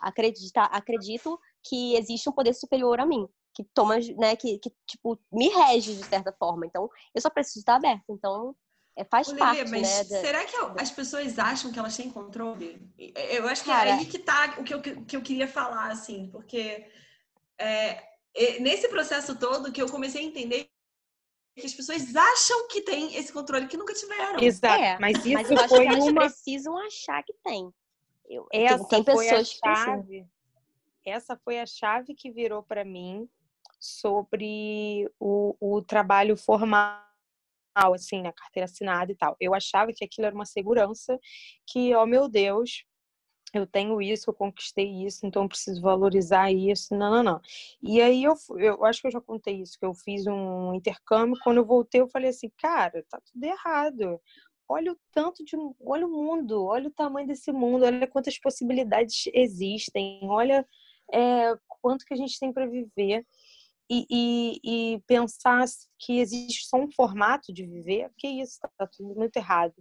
acredita, 0.00 0.62
acredito 0.62 1.38
que 1.62 1.94
existe 1.94 2.28
um 2.30 2.32
poder 2.32 2.54
superior 2.54 2.98
a 3.00 3.06
mim, 3.06 3.28
que 3.54 3.62
toma, 3.64 3.98
né, 4.16 4.34
que, 4.34 4.58
que 4.58 4.72
tipo, 4.86 5.18
me 5.30 5.50
rege 5.50 5.94
de 5.94 6.04
certa 6.04 6.32
forma. 6.32 6.64
Então, 6.64 6.88
eu 7.14 7.20
só 7.20 7.28
preciso 7.28 7.58
estar 7.58 7.76
aberto. 7.76 8.04
Então, 8.08 8.56
é, 8.94 9.04
faz 9.04 9.32
parte, 9.32 9.70
mas 9.70 10.10
né? 10.10 10.20
Será 10.20 10.44
que 10.44 10.56
as 10.78 10.90
pessoas 10.90 11.38
acham 11.38 11.72
que 11.72 11.78
elas 11.78 11.96
têm 11.96 12.10
controle? 12.10 12.80
Eu 12.98 13.48
acho 13.48 13.64
que 13.64 13.70
é 13.70 13.74
Cara, 13.74 13.90
é 13.90 13.92
aí 13.94 14.06
que 14.06 14.18
tá 14.18 14.54
o 14.58 14.64
que 14.64 14.74
eu, 14.74 14.80
que 14.80 15.16
eu 15.16 15.22
queria 15.22 15.48
falar, 15.48 15.90
assim, 15.90 16.28
porque 16.30 16.86
é, 17.58 18.02
nesse 18.60 18.88
processo 18.88 19.38
todo 19.38 19.72
que 19.72 19.80
eu 19.80 19.88
comecei 19.88 20.22
a 20.22 20.24
entender 20.24 20.68
que 21.56 21.66
as 21.66 21.74
pessoas 21.74 22.14
acham 22.14 22.68
que 22.68 22.82
tem 22.82 23.14
esse 23.16 23.32
controle 23.32 23.66
que 23.66 23.76
nunca 23.76 23.94
tiveram. 23.94 24.40
Exato. 24.40 24.82
É, 24.82 24.98
mas 24.98 25.18
isso 25.24 25.34
mas 25.34 25.50
eu 25.50 25.58
acho 25.58 25.74
que 25.74 25.86
elas 25.86 26.04
uma... 26.04 26.20
precisam 26.22 26.78
achar 26.78 27.22
que 27.22 27.34
tem. 27.44 27.72
Eu, 28.28 28.46
Essa 28.52 28.78
tem, 28.88 29.02
tem 29.02 29.04
pessoas 29.04 29.52
foi 29.52 29.70
a 29.70 29.74
chave. 29.74 30.26
Essa 31.04 31.36
foi 31.36 31.60
a 31.60 31.66
chave 31.66 32.14
que 32.14 32.30
virou 32.30 32.62
para 32.62 32.84
mim 32.84 33.28
sobre 33.78 35.10
o, 35.18 35.56
o 35.60 35.82
trabalho 35.82 36.36
formal 36.36 37.11
assim, 37.74 38.26
a 38.26 38.32
carteira 38.32 38.64
assinada 38.64 39.12
e 39.12 39.16
tal. 39.16 39.36
Eu 39.40 39.54
achava 39.54 39.92
que 39.92 40.04
aquilo 40.04 40.26
era 40.26 40.34
uma 40.34 40.46
segurança 40.46 41.18
que, 41.66 41.94
oh, 41.94 42.06
meu 42.06 42.28
Deus, 42.28 42.84
eu 43.54 43.66
tenho 43.66 44.00
isso, 44.00 44.30
eu 44.30 44.34
conquistei 44.34 45.04
isso, 45.04 45.26
então 45.26 45.42
eu 45.42 45.48
preciso 45.48 45.80
valorizar 45.82 46.50
isso. 46.50 46.94
Não, 46.94 47.10
não, 47.10 47.22
não. 47.22 47.40
E 47.82 48.00
aí 48.00 48.24
eu, 48.24 48.34
eu 48.58 48.84
acho 48.84 49.00
que 49.00 49.06
eu 49.08 49.12
já 49.12 49.20
contei 49.20 49.60
isso, 49.60 49.78
que 49.78 49.84
eu 49.84 49.94
fiz 49.94 50.26
um 50.26 50.74
intercâmbio, 50.74 51.38
quando 51.44 51.58
eu 51.58 51.66
voltei 51.66 52.00
eu 52.00 52.08
falei 52.08 52.30
assim, 52.30 52.50
cara, 52.58 53.04
tá 53.10 53.20
tudo 53.32 53.44
errado. 53.44 54.20
Olha 54.68 54.92
o 54.92 54.96
tanto 55.12 55.44
de, 55.44 55.54
olha 55.84 56.06
o 56.06 56.10
mundo, 56.10 56.64
olha 56.64 56.88
o 56.88 56.92
tamanho 56.92 57.26
desse 57.26 57.52
mundo, 57.52 57.84
olha 57.84 58.06
quantas 58.06 58.38
possibilidades 58.38 59.24
existem, 59.34 60.20
olha 60.24 60.66
é, 61.12 61.54
quanto 61.82 62.06
que 62.06 62.14
a 62.14 62.16
gente 62.16 62.38
tem 62.38 62.52
para 62.52 62.66
viver 62.66 63.26
e, 63.92 64.06
e, 64.10 64.60
e, 64.64 65.00
pensar 65.06 65.66
que 65.98 66.18
existe 66.18 66.66
só 66.66 66.78
um 66.78 66.90
formato 66.90 67.52
de 67.52 67.66
viver, 67.66 68.10
que 68.16 68.26
isso 68.26 68.58
está 68.64 68.86
tudo 68.86 69.14
muito 69.14 69.36
errado. 69.36 69.74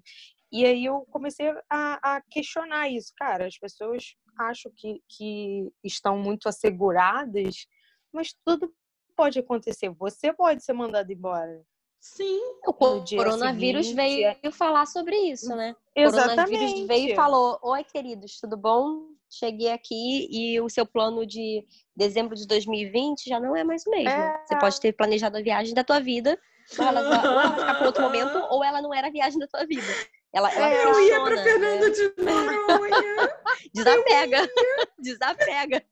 E 0.52 0.66
aí 0.66 0.84
eu 0.84 1.06
comecei 1.10 1.50
a, 1.70 2.16
a, 2.18 2.22
questionar 2.30 2.90
isso. 2.90 3.14
Cara, 3.16 3.48
as 3.48 3.58
pessoas 3.58 4.16
acham 4.38 4.70
que, 4.76 5.02
que 5.08 5.72
estão 5.82 6.18
muito 6.18 6.50
asseguradas, 6.50 7.66
mas 8.12 8.36
tudo 8.46 8.74
pode 9.16 9.40
acontecer. 9.40 9.90
Você 9.92 10.34
pode 10.34 10.62
ser 10.62 10.74
mandado 10.74 11.10
embora. 11.10 11.64
Sim. 12.02 12.42
O 12.68 12.74
coronavírus 12.74 13.88
seguinte, 13.88 13.96
veio 13.96 14.38
é... 14.44 14.52
falar 14.52 14.88
sobre 14.88 15.16
isso, 15.16 15.56
né? 15.56 15.74
Exatamente. 15.96 16.32
O 16.32 16.36
coronavírus 16.36 16.88
veio 16.88 17.14
e 17.14 17.16
falou: 17.16 17.60
Oi, 17.62 17.84
queridos, 17.86 18.40
tudo 18.42 18.58
bom? 18.58 19.11
Cheguei 19.32 19.72
aqui 19.72 20.28
e 20.30 20.60
o 20.60 20.70
seu 20.70 20.86
plano 20.86 21.26
de 21.26 21.66
dezembro 21.96 22.36
de 22.36 22.46
2020 22.46 23.30
já 23.30 23.40
não 23.40 23.56
é 23.56 23.64
mais 23.64 23.86
o 23.88 23.90
mesmo. 23.90 24.10
É... 24.10 24.44
Você 24.46 24.60
pode 24.60 24.82
ter 24.82 24.92
planejado 24.92 25.38
a 25.38 25.42
viagem 25.42 25.74
da 25.74 25.86
tua 25.86 26.02
vida, 26.02 26.38
ou 26.78 26.86
ela, 26.86 27.02
ou 27.02 27.14
ela 27.14 27.56
ficar 27.56 27.76
para 27.76 27.86
outro 27.86 28.04
momento, 28.04 28.38
ou 28.52 28.62
ela 28.62 28.82
não 28.82 28.94
era 28.94 29.08
a 29.08 29.12
viagem 29.12 29.40
da 29.40 29.48
tua 29.48 29.66
vida. 29.66 29.88
Ela, 30.34 30.52
ela 30.54 30.70
é, 30.70 30.86
eu 30.86 31.08
ia 31.08 31.24
para 31.24 31.44
Fernando 31.44 31.82
né? 31.82 31.90
de 31.90 32.14
Noronha. 32.24 33.30
Desapega. 33.74 34.50
Desapega. 35.00 35.84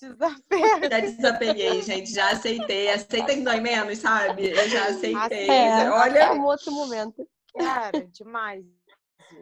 Desapega. 0.00 0.90
Já 0.90 1.00
desapeguei, 1.00 1.82
gente. 1.82 2.12
Já 2.12 2.30
aceitei. 2.30 2.90
Aceita 2.90 3.34
que 3.34 3.42
dói 3.42 3.60
menos, 3.60 3.98
sabe? 3.98 4.50
Eu 4.50 4.68
já 4.68 4.88
aceitei. 4.88 5.48
É, 5.48 5.90
Olha. 5.90 6.18
É 6.18 6.32
um 6.32 6.44
outro 6.44 6.72
momento. 6.72 7.26
Cara, 7.58 8.06
demais. 8.12 8.64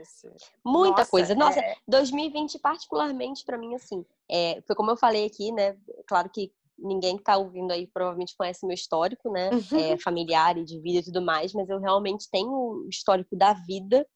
Isso. 0.00 0.28
Muita 0.64 0.98
Nossa, 0.98 1.10
coisa. 1.10 1.34
Nossa, 1.34 1.60
é... 1.60 1.76
2020, 1.86 2.58
particularmente, 2.58 3.44
para 3.44 3.58
mim, 3.58 3.74
assim, 3.74 4.04
é, 4.30 4.62
foi 4.66 4.74
como 4.74 4.90
eu 4.90 4.96
falei 4.96 5.26
aqui, 5.26 5.52
né? 5.52 5.76
Claro 6.06 6.28
que 6.30 6.52
ninguém 6.78 7.16
que 7.16 7.22
tá 7.22 7.36
ouvindo 7.36 7.72
aí 7.72 7.86
provavelmente 7.86 8.36
conhece 8.36 8.66
meu 8.66 8.74
histórico, 8.74 9.30
né? 9.30 9.50
Uhum. 9.50 9.78
É, 9.78 9.98
familiar 9.98 10.56
e 10.56 10.64
de 10.64 10.80
vida 10.80 10.98
e 10.98 11.04
tudo 11.04 11.22
mais, 11.22 11.52
mas 11.52 11.68
eu 11.68 11.78
realmente 11.78 12.28
tenho 12.30 12.50
o 12.50 12.88
histórico 12.88 13.36
da 13.36 13.52
vida. 13.52 14.06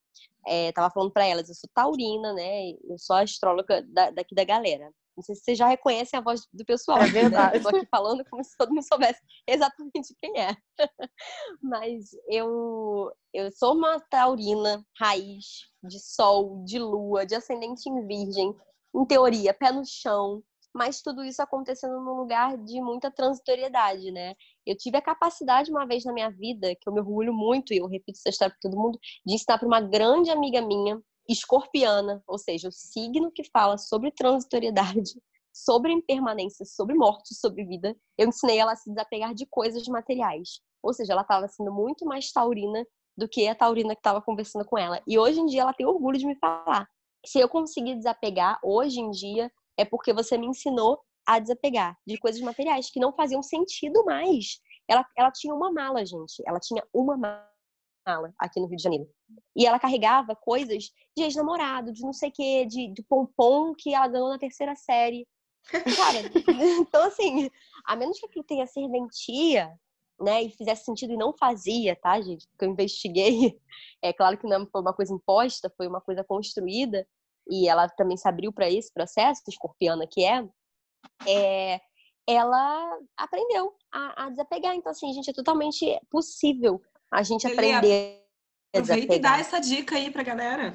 É, 0.47 0.73
tava 0.73 0.93
falando 0.93 1.13
para 1.13 1.27
elas, 1.27 1.49
eu 1.49 1.55
sou 1.55 1.71
taurina, 1.73 2.33
né? 2.33 2.71
Eu 2.71 2.99
sou 2.99 3.17
astróloga 3.17 3.83
da, 3.83 4.11
daqui 4.11 4.35
da 4.35 4.45
galera. 4.45 4.91
Não 5.19 5.23
sei 5.23 5.35
se 5.35 5.43
vocês 5.43 5.59
já 5.59 5.67
reconhecem 5.67 6.17
a 6.17 6.23
voz 6.23 6.47
do 6.53 6.65
pessoal. 6.65 6.99
É 6.99 7.07
né? 7.07 7.09
verdade. 7.09 7.59
Né? 7.59 7.63
Tô 7.63 7.77
aqui 7.77 7.87
falando 7.91 8.25
como 8.31 8.45
se 8.45 8.57
todo 8.57 8.69
mundo 8.69 8.87
soubesse 8.87 9.21
exatamente 9.49 10.15
quem 10.23 10.41
é. 10.41 10.57
Mas 11.61 12.11
eu, 12.29 13.13
eu 13.35 13.51
sou 13.51 13.75
uma 13.75 13.99
taurina 13.99 14.81
raiz 14.97 15.67
de 15.83 15.99
sol, 15.99 16.63
de 16.65 16.79
lua, 16.79 17.27
de 17.27 17.35
ascendente 17.35 17.91
em 17.91 18.07
virgem, 18.07 18.55
em 18.95 19.07
teoria, 19.07 19.53
pé 19.53 19.73
no 19.73 19.83
chão, 19.85 20.41
mas 20.73 21.03
tudo 21.03 21.25
isso 21.25 21.43
acontecendo 21.43 22.01
num 22.01 22.15
lugar 22.15 22.57
de 22.57 22.81
muita 22.81 23.11
transitoriedade, 23.11 24.13
né? 24.13 24.35
Eu 24.65 24.77
tive 24.77 24.97
a 24.97 25.03
capacidade 25.03 25.71
uma 25.73 25.85
vez 25.85 26.05
na 26.05 26.13
minha 26.13 26.31
vida, 26.31 26.75
que 26.77 26.89
eu 26.89 26.93
me 26.93 27.01
orgulho 27.01 27.33
muito, 27.33 27.75
e 27.75 27.79
eu 27.79 27.89
repito 27.89 28.19
essa 28.19 28.29
história 28.29 28.55
para 28.55 28.71
todo 28.71 28.81
mundo, 28.81 28.99
de 29.27 29.35
ensinar 29.35 29.59
para 29.59 29.67
uma 29.67 29.81
grande 29.81 30.31
amiga 30.31 30.61
minha, 30.61 31.03
escorpiana, 31.29 32.23
ou 32.27 32.39
seja, 32.39 32.69
o 32.69 32.73
signo 32.73 33.31
que 33.31 33.45
fala 33.45 33.77
sobre 33.77 34.11
transitoriedade, 34.11 35.13
sobre 35.53 35.93
impermanência, 35.93 36.65
sobre 36.65 36.95
morte, 36.95 37.35
sobre 37.35 37.65
vida. 37.65 37.97
Eu 38.17 38.29
ensinei 38.29 38.59
ela 38.59 38.73
a 38.73 38.77
se 38.77 38.89
desapegar 38.89 39.35
de 39.35 39.47
coisas 39.47 39.87
materiais. 39.89 40.61
Ou 40.83 40.93
seja, 40.93 41.13
ela 41.13 41.23
estava 41.23 41.49
sendo 41.49 41.73
muito 41.73 42.05
mais 42.07 42.31
taurina 42.33 42.87
do 43.17 43.29
que 43.29 43.49
a 43.49 43.55
taurina 43.55 43.95
que 43.95 44.01
estava 44.01 44.23
conversando 44.23 44.65
com 44.65 44.79
ela. 44.79 45.03
E 45.07 45.19
hoje 45.19 45.41
em 45.41 45.47
dia 45.47 45.63
ela 45.63 45.75
tem 45.75 45.85
orgulho 45.85 46.19
de 46.19 46.27
me 46.27 46.37
falar. 46.37 46.89
se 47.27 47.41
eu 47.41 47.49
conseguir 47.49 47.97
desapegar 47.97 48.59
hoje 48.63 49.01
em 49.01 49.11
dia, 49.11 49.51
é 49.77 49.85
porque 49.85 50.13
você 50.13 50.39
me 50.39 50.47
ensinou 50.47 51.01
a 51.27 51.39
desapegar 51.39 51.99
de 52.07 52.17
coisas 52.17 52.41
materiais 52.41 52.91
que 52.91 53.01
não 53.01 53.13
faziam 53.13 53.43
sentido 53.43 54.05
mais. 54.05 54.61
Ela, 54.89 55.05
ela 55.17 55.31
tinha 55.31 55.55
uma 55.55 55.71
mala, 55.73 56.07
gente. 56.07 56.43
Ela 56.47 56.61
tinha 56.61 56.83
uma 56.95 57.17
mala 57.17 57.49
aqui 58.39 58.61
no 58.61 58.67
Rio 58.67 58.77
de 58.77 58.83
Janeiro. 58.83 59.09
E 59.57 59.67
ela 59.67 59.79
carregava 59.79 60.35
coisas 60.35 60.91
de 61.17 61.23
ex-namorado, 61.23 61.93
de 61.93 62.03
não 62.03 62.13
sei 62.13 62.31
o 62.31 62.33
quê, 62.33 62.67
de, 62.67 62.93
de 62.93 63.03
pompom 63.03 63.75
que 63.75 63.95
ela 63.95 64.09
ganhou 64.09 64.29
na 64.29 64.39
terceira 64.39 64.75
série. 64.75 65.27
Cara, 65.71 66.19
então 66.81 67.05
assim, 67.05 67.51
a 67.85 67.97
menos 67.97 68.19
que 68.19 68.27
aquilo 68.27 68.45
tenha 68.45 68.67
serventia, 68.67 69.73
né, 70.21 70.43
e 70.43 70.51
fizesse 70.51 70.85
sentido 70.85 71.13
e 71.13 71.17
não 71.17 71.33
fazia, 71.33 71.95
tá, 71.95 72.21
gente? 72.21 72.47
Porque 72.49 72.65
eu 72.65 72.71
investiguei. 72.71 73.59
É 74.03 74.13
claro 74.13 74.37
que 74.37 74.47
não 74.47 74.67
foi 74.67 74.81
uma 74.81 74.93
coisa 74.93 75.13
imposta, 75.13 75.73
foi 75.77 75.87
uma 75.87 76.01
coisa 76.01 76.25
construída, 76.25 77.07
e 77.49 77.69
ela 77.69 77.89
também 77.89 78.17
se 78.17 78.29
abriu 78.29 78.53
para 78.53 78.71
esse 78.71 78.93
processo, 78.93 79.43
escorpiana 79.49 80.07
que 80.07 80.25
é, 80.25 80.45
é 81.27 81.81
ela 82.29 82.99
aprendeu 83.17 83.75
a, 83.91 84.27
a, 84.27 84.31
desapegar. 84.31 84.75
Então, 84.75 84.93
assim, 84.93 85.11
gente, 85.15 85.31
é 85.31 85.33
totalmente 85.33 85.99
possível 86.11 86.79
a 87.11 87.23
gente 87.23 87.47
aprender. 87.47 88.25
Aproveita 88.73 89.15
e 89.15 89.19
dá 89.19 89.39
essa 89.39 89.61
dica 89.61 89.97
aí 89.97 90.11
pra 90.11 90.23
galera. 90.23 90.75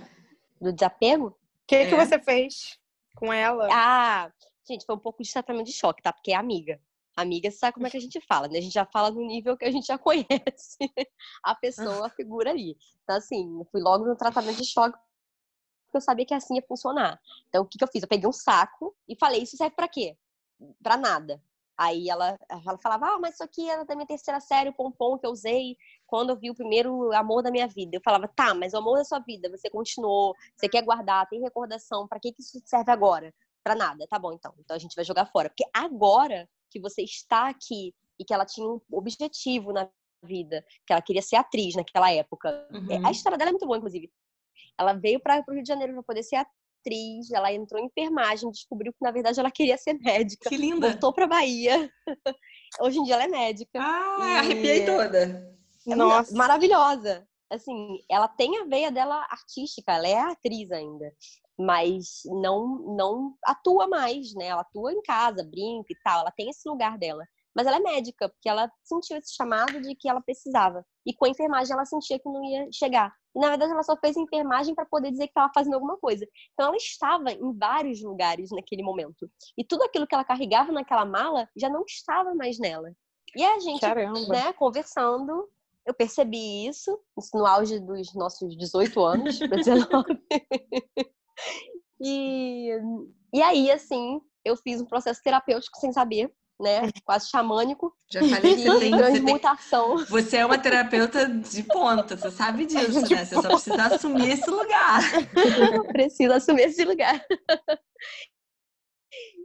Do 0.59 0.73
desapego? 0.73 1.27
O 1.27 1.35
que, 1.67 1.75
é. 1.75 1.89
que 1.89 1.95
você 1.95 2.19
fez 2.19 2.79
com 3.15 3.31
ela? 3.31 3.67
Ah, 3.71 4.31
gente, 4.67 4.85
foi 4.85 4.95
um 4.95 4.99
pouco 4.99 5.21
de 5.21 5.31
tratamento 5.31 5.67
de 5.67 5.73
choque, 5.73 6.01
tá? 6.01 6.11
Porque 6.11 6.31
é 6.31 6.35
amiga. 6.35 6.81
Amiga, 7.15 7.51
você 7.51 7.57
sabe 7.57 7.75
como 7.75 7.85
é 7.85 7.91
que 7.91 7.97
a 7.97 8.01
gente 8.01 8.19
fala, 8.21 8.47
né? 8.47 8.57
A 8.57 8.61
gente 8.61 8.73
já 8.73 8.85
fala 8.85 9.11
no 9.11 9.21
nível 9.21 9.55
que 9.55 9.65
a 9.65 9.71
gente 9.71 9.85
já 9.85 9.97
conhece 9.99 10.77
a 11.43 11.53
pessoa, 11.53 12.07
a 12.07 12.09
figura 12.09 12.49
ali. 12.49 12.75
Então, 13.03 13.15
assim, 13.15 13.59
eu 13.59 13.65
fui 13.71 13.81
logo 13.81 14.05
no 14.05 14.15
tratamento 14.15 14.57
de 14.57 14.65
choque 14.65 14.97
porque 15.93 15.97
eu 15.97 16.01
sabia 16.01 16.25
que 16.25 16.33
assim 16.33 16.55
ia 16.55 16.65
funcionar. 16.67 17.21
Então, 17.47 17.61
o 17.63 17.67
que, 17.67 17.77
que 17.77 17.83
eu 17.83 17.87
fiz? 17.87 18.01
Eu 18.01 18.09
peguei 18.09 18.27
um 18.27 18.33
saco 18.33 18.95
e 19.07 19.15
falei, 19.15 19.43
isso 19.43 19.55
serve 19.55 19.75
para 19.75 19.87
quê? 19.87 20.17
Para 20.81 20.97
nada. 20.97 21.39
Aí 21.77 22.09
ela, 22.09 22.37
ela 22.49 22.77
falava, 22.77 23.07
ah, 23.07 23.19
mas 23.19 23.33
isso 23.33 23.43
aqui 23.43 23.69
era 23.69 23.83
da 23.83 23.95
minha 23.95 24.05
terceira 24.05 24.39
série, 24.39 24.69
o 24.69 24.73
pompom 24.73 25.17
que 25.17 25.25
eu 25.25 25.31
usei 25.31 25.75
quando 26.05 26.29
eu 26.29 26.35
vi 26.35 26.51
o 26.51 26.55
primeiro 26.55 27.11
amor 27.13 27.41
da 27.41 27.49
minha 27.49 27.67
vida. 27.67 27.97
Eu 27.97 28.01
falava, 28.03 28.27
tá, 28.27 28.53
mas 28.53 28.73
o 28.73 28.77
amor 28.77 28.97
da 28.97 29.03
sua 29.03 29.19
vida, 29.19 29.49
você 29.49 29.69
continuou, 29.69 30.35
você 30.55 30.69
quer 30.69 30.83
guardar, 30.83 31.27
tem 31.27 31.41
recordação, 31.41 32.07
para 32.07 32.19
que, 32.19 32.31
que 32.31 32.41
isso 32.41 32.61
serve 32.65 32.91
agora? 32.91 33.33
Para 33.63 33.75
nada, 33.75 34.05
tá 34.07 34.19
bom 34.19 34.33
então. 34.33 34.53
Então 34.59 34.75
a 34.75 34.79
gente 34.79 34.95
vai 34.95 35.03
jogar 35.03 35.25
fora. 35.25 35.49
Porque 35.49 35.65
agora 35.73 36.47
que 36.69 36.79
você 36.79 37.01
está 37.01 37.49
aqui 37.49 37.93
e 38.19 38.25
que 38.25 38.33
ela 38.33 38.45
tinha 38.45 38.67
um 38.67 38.79
objetivo 38.91 39.71
na 39.73 39.89
vida, 40.23 40.63
que 40.85 40.93
ela 40.93 41.01
queria 41.01 41.21
ser 41.21 41.37
atriz 41.37 41.75
naquela 41.75 42.11
época. 42.11 42.67
Uhum. 42.71 43.05
A 43.05 43.11
história 43.11 43.37
dela 43.37 43.49
é 43.49 43.53
muito 43.53 43.65
boa, 43.65 43.77
inclusive. 43.77 44.11
Ela 44.77 44.93
veio 44.93 45.19
para 45.19 45.43
o 45.47 45.51
Rio 45.51 45.63
de 45.63 45.67
Janeiro 45.67 45.93
para 45.93 46.03
poder 46.03 46.23
ser 46.23 46.37
atriz 46.37 46.62
atriz, 46.83 47.31
ela 47.31 47.51
entrou 47.51 47.81
em 47.81 47.85
enfermagem, 47.85 48.51
descobriu 48.51 48.91
que 48.91 49.01
na 49.01 49.11
verdade 49.11 49.39
ela 49.39 49.49
queria 49.49 49.77
ser 49.77 49.93
médica. 49.93 50.49
Que 50.49 50.57
linda! 50.57 50.89
Voltou 50.89 51.13
para 51.13 51.27
Bahia. 51.27 51.89
Hoje 52.81 52.99
em 52.99 53.03
dia 53.03 53.15
ela 53.15 53.23
é 53.23 53.27
médica. 53.27 53.79
Ah, 53.79 54.17
e... 54.19 54.37
arrepiei 54.37 54.85
toda. 54.85 55.55
Nossa, 55.87 56.35
maravilhosa. 56.35 57.27
Assim, 57.49 57.99
ela 58.09 58.27
tem 58.27 58.57
a 58.59 58.65
veia 58.65 58.91
dela 58.91 59.25
artística, 59.29 59.91
ela 59.91 60.07
é 60.07 60.19
atriz 60.19 60.71
ainda, 60.71 61.13
mas 61.57 62.21
não 62.25 62.95
não 62.95 63.35
atua 63.45 63.87
mais, 63.87 64.33
né? 64.33 64.47
Ela 64.47 64.61
atua 64.61 64.91
em 64.91 65.01
casa, 65.03 65.43
brinca 65.43 65.91
e 65.91 65.97
tal, 66.03 66.21
ela 66.21 66.31
tem 66.31 66.49
esse 66.49 66.67
lugar 66.67 66.97
dela. 66.97 67.23
Mas 67.55 67.67
ela 67.67 67.77
é 67.77 67.79
médica, 67.79 68.27
porque 68.27 68.49
ela 68.49 68.71
sentiu 68.83 69.17
esse 69.17 69.35
chamado 69.35 69.79
de 69.79 69.95
que 69.95 70.09
ela 70.09 70.21
precisava. 70.21 70.83
E 71.05 71.13
com 71.13 71.25
a 71.25 71.29
enfermagem 71.29 71.73
ela 71.73 71.85
sentia 71.85 72.17
que 72.17 72.27
não 72.27 72.43
ia 72.43 72.67
chegar. 72.73 73.13
E 73.35 73.39
na 73.39 73.49
verdade 73.49 73.71
ela 73.71 73.83
só 73.83 73.97
fez 73.97 74.15
enfermagem 74.15 74.75
para 74.75 74.85
poder 74.85 75.11
dizer 75.11 75.25
que 75.25 75.31
estava 75.31 75.51
fazendo 75.53 75.73
alguma 75.73 75.97
coisa. 75.97 76.27
Então 76.53 76.67
ela 76.67 76.77
estava 76.77 77.31
em 77.31 77.57
vários 77.57 78.01
lugares 78.01 78.49
naquele 78.51 78.83
momento. 78.83 79.29
E 79.57 79.63
tudo 79.63 79.83
aquilo 79.83 80.07
que 80.07 80.13
ela 80.13 80.23
carregava 80.23 80.71
naquela 80.71 81.05
mala 81.05 81.49
já 81.55 81.69
não 81.69 81.83
estava 81.87 82.35
mais 82.35 82.59
nela. 82.59 82.91
E 83.35 83.43
a 83.43 83.59
gente, 83.59 83.81
Caramba. 83.81 84.19
né, 84.27 84.53
conversando, 84.53 85.49
eu 85.85 85.93
percebi 85.93 86.67
isso, 86.67 86.99
isso 87.17 87.35
no 87.35 87.45
auge 87.45 87.79
dos 87.79 88.13
nossos 88.13 88.55
18 88.55 89.03
anos, 89.03 89.39
19. 89.39 90.03
e, 91.99 92.69
e 93.33 93.41
aí, 93.41 93.71
assim, 93.71 94.21
eu 94.45 94.55
fiz 94.55 94.81
um 94.81 94.85
processo 94.85 95.21
terapêutico 95.23 95.77
sem 95.79 95.91
saber 95.91 96.31
né? 96.59 96.89
Quase 97.03 97.29
xamânico. 97.29 97.93
Já 98.09 98.21
falei 98.21 98.55
que 98.55 98.63
você 98.63 98.79
tem, 98.79 98.91
transmutação. 98.91 99.97
Você, 99.97 100.05
tem, 100.05 100.23
você 100.23 100.37
é 100.37 100.45
uma 100.45 100.57
terapeuta 100.57 101.27
de 101.27 101.63
ponta, 101.63 102.15
você 102.17 102.31
sabe 102.31 102.65
disso, 102.65 103.01
né? 103.01 103.25
Você 103.25 103.35
só 103.35 103.49
precisa 103.49 103.83
assumir 103.83 104.31
esse 104.31 104.49
lugar. 104.49 105.01
Preciso 105.91 106.33
assumir 106.33 106.63
esse 106.63 106.83
lugar. 106.85 107.23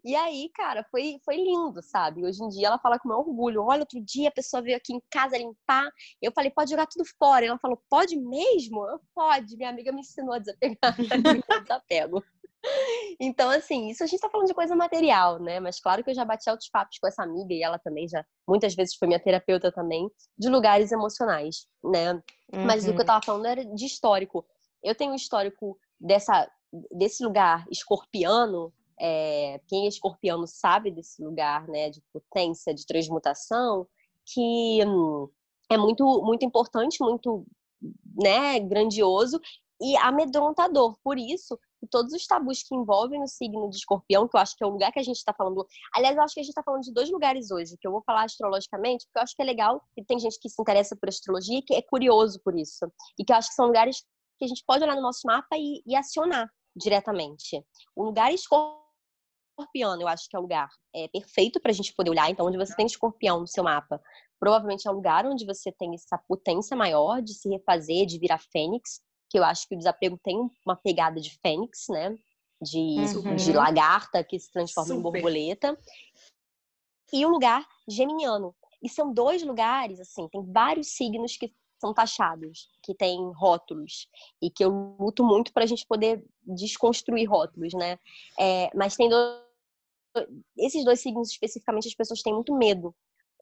E 0.05 0.15
aí, 0.15 0.51
cara, 0.55 0.85
foi, 0.91 1.19
foi 1.25 1.37
lindo, 1.37 1.83
sabe? 1.83 2.25
Hoje 2.25 2.43
em 2.43 2.49
dia 2.49 2.69
ela 2.69 2.79
fala 2.79 2.99
com 2.99 3.09
meu 3.09 3.19
orgulho. 3.19 3.63
Olha, 3.63 3.81
outro 3.81 4.01
dia 4.01 4.29
a 4.29 4.33
pessoa 4.33 4.63
veio 4.63 4.77
aqui 4.77 4.93
em 4.93 5.03
casa 5.11 5.37
limpar. 5.37 5.89
Eu 6.21 6.33
falei, 6.33 6.51
pode 6.51 6.71
jogar 6.71 6.87
tudo 6.87 7.05
fora. 7.19 7.47
Ela 7.47 7.59
falou, 7.59 7.83
pode 7.89 8.17
mesmo? 8.17 8.87
Eu, 8.87 9.01
pode. 9.15 9.57
Minha 9.57 9.71
amiga 9.71 9.93
me 9.93 10.01
ensinou 10.01 10.35
a 10.35 10.39
desapegar. 10.39 10.95
Desapego. 11.63 12.23
Então, 13.21 13.51
assim, 13.51 13.89
isso 13.89 14.03
a 14.03 14.07
gente 14.07 14.21
tá 14.21 14.29
falando 14.29 14.47
de 14.47 14.55
coisa 14.55 14.75
material, 14.75 15.41
né? 15.41 15.61
Mas 15.61 15.81
claro 15.81 16.03
que 16.03 16.11
eu 16.11 16.15
já 16.15 16.25
bati 16.25 16.49
altos 16.49 16.69
papos 16.69 16.99
com 16.99 17.07
essa 17.07 17.23
amiga 17.23 17.53
e 17.55 17.63
ela 17.63 17.79
também 17.79 18.09
já, 18.09 18.25
muitas 18.47 18.75
vezes 18.75 18.97
foi 18.97 19.09
minha 19.09 19.21
terapeuta 19.21 19.73
também, 19.73 20.11
de 20.37 20.49
lugares 20.49 20.93
emocionais, 20.93 21.67
né? 21.83 22.15
Uhum. 22.53 22.65
Mas 22.67 22.85
o 22.85 22.89
que 22.89 22.97
eu 22.97 23.01
uhum. 23.01 23.07
tava 23.07 23.25
falando 23.25 23.47
era 23.47 23.65
de 23.65 23.87
histórico. 23.87 24.45
Eu 24.83 24.95
tenho 24.95 25.13
um 25.13 25.17
histórico 25.17 25.79
dessa, 26.01 26.51
desse 26.93 27.25
lugar 27.25 27.65
escorpiano, 27.71 28.73
é, 29.01 29.61
quem 29.67 29.85
é 29.85 29.89
escorpiano 29.89 30.47
sabe 30.47 30.91
desse 30.91 31.23
lugar, 31.23 31.67
né, 31.69 31.91
de 31.91 32.03
potência, 32.13 32.75
de 32.75 32.87
transmutação, 32.87 33.87
que 34.27 34.85
hum, 34.85 35.29
é 35.71 35.77
muito, 35.77 36.05
muito 36.23 36.45
importante, 36.45 37.03
muito, 37.03 37.47
né, 38.17 38.59
grandioso 38.61 39.41
e 39.81 39.97
amedrontador. 39.99 40.97
Por 41.03 41.19
isso, 41.19 41.59
todos 41.91 42.13
os 42.13 42.27
tabus 42.27 42.63
que 42.63 42.75
envolvem 42.75 43.23
o 43.23 43.29
signo 43.29 43.71
de 43.71 43.77
escorpião, 43.77 44.27
que 44.27 44.37
eu 44.37 44.41
acho 44.41 44.57
que 44.57 44.65
é 44.65 44.67
o 44.67 44.71
lugar 44.71 44.91
que 44.93 44.99
a 44.99 45.03
gente 45.03 45.17
está 45.17 45.33
falando. 45.33 45.67
Aliás, 45.95 46.17
eu 46.17 46.23
acho 46.23 46.35
que 46.35 46.41
a 46.41 46.43
gente 46.43 46.51
está 46.51 46.63
falando 46.63 46.83
de 46.83 46.93
dois 46.93 47.11
lugares 47.11 47.51
hoje, 47.51 47.77
que 47.81 47.87
eu 47.87 47.93
vou 47.93 48.03
falar 48.03 48.25
astrologicamente, 48.25 49.05
porque 49.07 49.19
eu 49.19 49.23
acho 49.23 49.37
que 49.37 49.43
é 49.43 49.45
legal, 49.45 49.83
e 49.97 50.05
tem 50.05 50.19
gente 50.19 50.39
que 50.41 50.49
se 50.49 50.61
interessa 50.61 50.97
por 50.97 51.09
astrologia 51.09 51.59
e 51.59 51.63
que 51.63 51.75
é 51.75 51.83
curioso 51.83 52.41
por 52.43 52.59
isso. 52.59 52.91
E 53.19 53.25
que 53.25 53.33
eu 53.33 53.37
acho 53.37 53.49
que 53.49 53.55
são 53.55 53.67
lugares 53.67 54.03
que 54.39 54.45
a 54.45 54.49
gente 54.49 54.65
pode 54.67 54.83
olhar 54.83 54.97
no 54.97 55.03
nosso 55.03 55.21
mapa 55.25 55.57
e, 55.57 55.83
e 55.87 55.95
acionar 55.95 56.49
diretamente. 56.77 57.65
O 57.95 58.05
lugar 58.05 58.33
escorpião, 58.33 58.88
eu 60.01 60.09
acho 60.09 60.29
que 60.29 60.37
é 60.37 60.39
o 60.39 60.43
lugar 60.43 60.69
é, 60.95 61.09
perfeito 61.09 61.61
para 61.61 61.71
a 61.71 61.75
gente 61.75 61.93
poder 61.95 62.11
olhar. 62.11 62.31
Então, 62.31 62.47
onde 62.47 62.57
você 62.57 62.75
tem 62.75 62.87
escorpião 62.87 63.41
no 63.41 63.47
seu 63.47 63.65
mapa, 63.65 64.01
provavelmente 64.39 64.87
é 64.87 64.91
um 64.91 64.95
lugar 64.95 65.27
onde 65.27 65.45
você 65.45 65.73
tem 65.73 65.95
essa 65.95 66.19
potência 66.19 66.77
maior 66.77 67.21
de 67.21 67.35
se 67.35 67.49
refazer, 67.49 68.07
de 68.07 68.19
virar 68.19 68.39
fênix 68.39 69.01
que 69.29 69.39
eu 69.39 69.45
acho 69.45 69.69
que 69.69 69.75
o 69.75 69.79
desapego 69.79 70.19
tem 70.23 70.39
uma 70.65 70.77
pegada 70.77 71.21
de 71.21 71.39
fênix, 71.41 71.87
né? 71.89 72.17
De, 72.61 72.79
uhum. 72.79 73.37
de 73.37 73.53
lagarta 73.53 74.25
que 74.25 74.39
se 74.39 74.51
transforma 74.51 74.95
Super. 74.95 74.99
em 74.99 75.03
borboleta. 75.03 75.79
E 77.13 77.25
o 77.25 77.29
lugar 77.29 77.67
geminiano. 77.87 78.55
E 78.83 78.89
são 78.89 79.13
dois 79.13 79.43
lugares, 79.43 80.01
assim, 80.01 80.29
tem 80.29 80.45
vários 80.53 80.89
signos 80.89 81.37
que 81.37 81.53
são 81.81 81.95
taxados, 81.95 82.69
que 82.83 82.95
têm 82.95 83.33
rótulos, 83.37 84.09
e 84.43 84.51
que 84.51 84.65
eu 84.65 84.97
luto 84.99 85.25
muito 85.25 85.53
para 85.53 85.63
a 85.63 85.67
gente 85.67 85.87
poder 85.87 86.25
desconstruir 86.43 87.29
rótulos, 87.29 87.73
né? 87.75 87.99
É, 88.39 88.71
mas 88.75 88.97
tem 88.97 89.09
dois, 89.09 89.41
esses 90.57 90.85
dois 90.85 91.01
signos 91.01 91.31
especificamente 91.31 91.89
as 91.89 91.95
pessoas 91.95 92.23
têm 92.23 92.35
muito 92.35 92.57
medo 92.57 92.95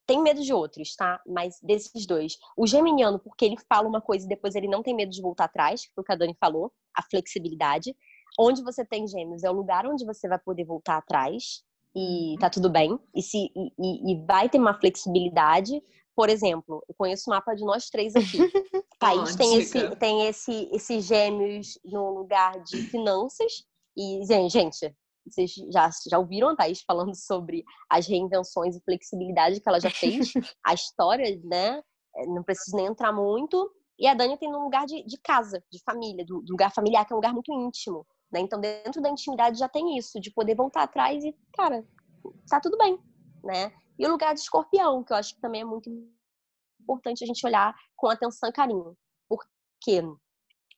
tem 0.06 0.22
medo 0.22 0.40
de 0.40 0.54
outros, 0.54 0.94
tá? 0.94 1.20
Mas 1.26 1.58
desses 1.60 2.06
dois. 2.06 2.38
O 2.56 2.66
geminiano, 2.66 3.18
porque 3.18 3.44
ele 3.44 3.56
fala 3.68 3.88
uma 3.88 4.00
coisa 4.00 4.24
e 4.24 4.28
depois 4.28 4.54
ele 4.54 4.68
não 4.68 4.82
tem 4.82 4.94
medo 4.94 5.10
de 5.10 5.20
voltar 5.20 5.44
atrás, 5.46 5.84
que 5.84 5.92
foi 5.94 6.02
o 6.02 6.04
que 6.04 6.12
a 6.12 6.16
Dani 6.16 6.36
falou, 6.38 6.72
a 6.94 7.02
flexibilidade. 7.02 7.94
Onde 8.38 8.62
você 8.62 8.84
tem 8.84 9.06
gêmeos 9.08 9.42
é 9.42 9.50
o 9.50 9.54
lugar 9.54 9.86
onde 9.86 10.04
você 10.04 10.28
vai 10.28 10.38
poder 10.38 10.64
voltar 10.64 10.98
atrás 10.98 11.62
e 11.94 12.32
uhum. 12.32 12.36
tá 12.38 12.48
tudo 12.48 12.70
bem. 12.70 12.98
E, 13.14 13.22
se, 13.22 13.50
e, 13.56 14.12
e 14.12 14.24
vai 14.24 14.48
ter 14.48 14.58
uma 14.58 14.78
flexibilidade. 14.78 15.82
Por 16.14 16.28
exemplo, 16.28 16.84
eu 16.88 16.94
conheço 16.96 17.28
o 17.28 17.30
mapa 17.30 17.54
de 17.54 17.64
nós 17.64 17.90
três 17.90 18.14
aqui. 18.14 18.40
O 18.40 18.48
país 18.98 19.34
tem, 19.34 19.56
esse, 19.56 19.96
tem 19.96 20.26
esse, 20.26 20.68
esse 20.72 21.00
gêmeos 21.00 21.78
no 21.84 22.10
lugar 22.10 22.62
de 22.62 22.82
finanças. 22.84 23.64
E, 23.96 24.24
gente, 24.48 24.94
vocês 25.26 25.52
já, 25.72 25.90
já 26.08 26.18
ouviram 26.18 26.48
a 26.48 26.56
Thaís 26.56 26.82
falando 26.82 27.14
sobre 27.14 27.64
as 27.90 28.06
reinvenções 28.06 28.76
e 28.76 28.80
flexibilidade 28.82 29.60
que 29.60 29.68
ela 29.68 29.80
já 29.80 29.90
fez, 29.90 30.32
a 30.64 30.74
história, 30.74 31.40
né? 31.44 31.82
É, 32.16 32.26
não 32.26 32.42
preciso 32.42 32.76
nem 32.76 32.86
entrar 32.86 33.12
muito. 33.12 33.70
E 33.98 34.06
a 34.06 34.14
Dani 34.14 34.38
tem 34.38 34.48
um 34.48 34.62
lugar 34.62 34.86
de, 34.86 35.04
de 35.04 35.18
casa, 35.18 35.62
de 35.70 35.82
família, 35.82 36.24
do, 36.24 36.42
do, 36.42 36.52
lugar 36.52 36.72
familiar, 36.72 37.04
que 37.04 37.12
é 37.12 37.16
um 37.16 37.18
lugar 37.18 37.32
muito 37.32 37.52
íntimo. 37.52 38.06
Né? 38.30 38.40
Então, 38.40 38.60
dentro 38.60 39.00
da 39.00 39.08
intimidade 39.08 39.58
já 39.58 39.68
tem 39.68 39.96
isso, 39.96 40.20
de 40.20 40.30
poder 40.30 40.54
voltar 40.54 40.82
atrás 40.82 41.24
e, 41.24 41.34
cara, 41.54 41.84
tá 42.48 42.60
tudo 42.60 42.76
bem, 42.76 42.98
né? 43.42 43.72
E 43.98 44.06
o 44.06 44.10
lugar 44.10 44.34
de 44.34 44.40
escorpião, 44.40 45.02
que 45.02 45.12
eu 45.12 45.16
acho 45.16 45.34
que 45.34 45.40
também 45.40 45.62
é 45.62 45.64
muito 45.64 45.88
importante 46.80 47.24
a 47.24 47.26
gente 47.26 47.44
olhar 47.46 47.74
com 47.96 48.08
atenção 48.08 48.48
e 48.48 48.52
carinho. 48.52 48.96
Porque 49.28 50.02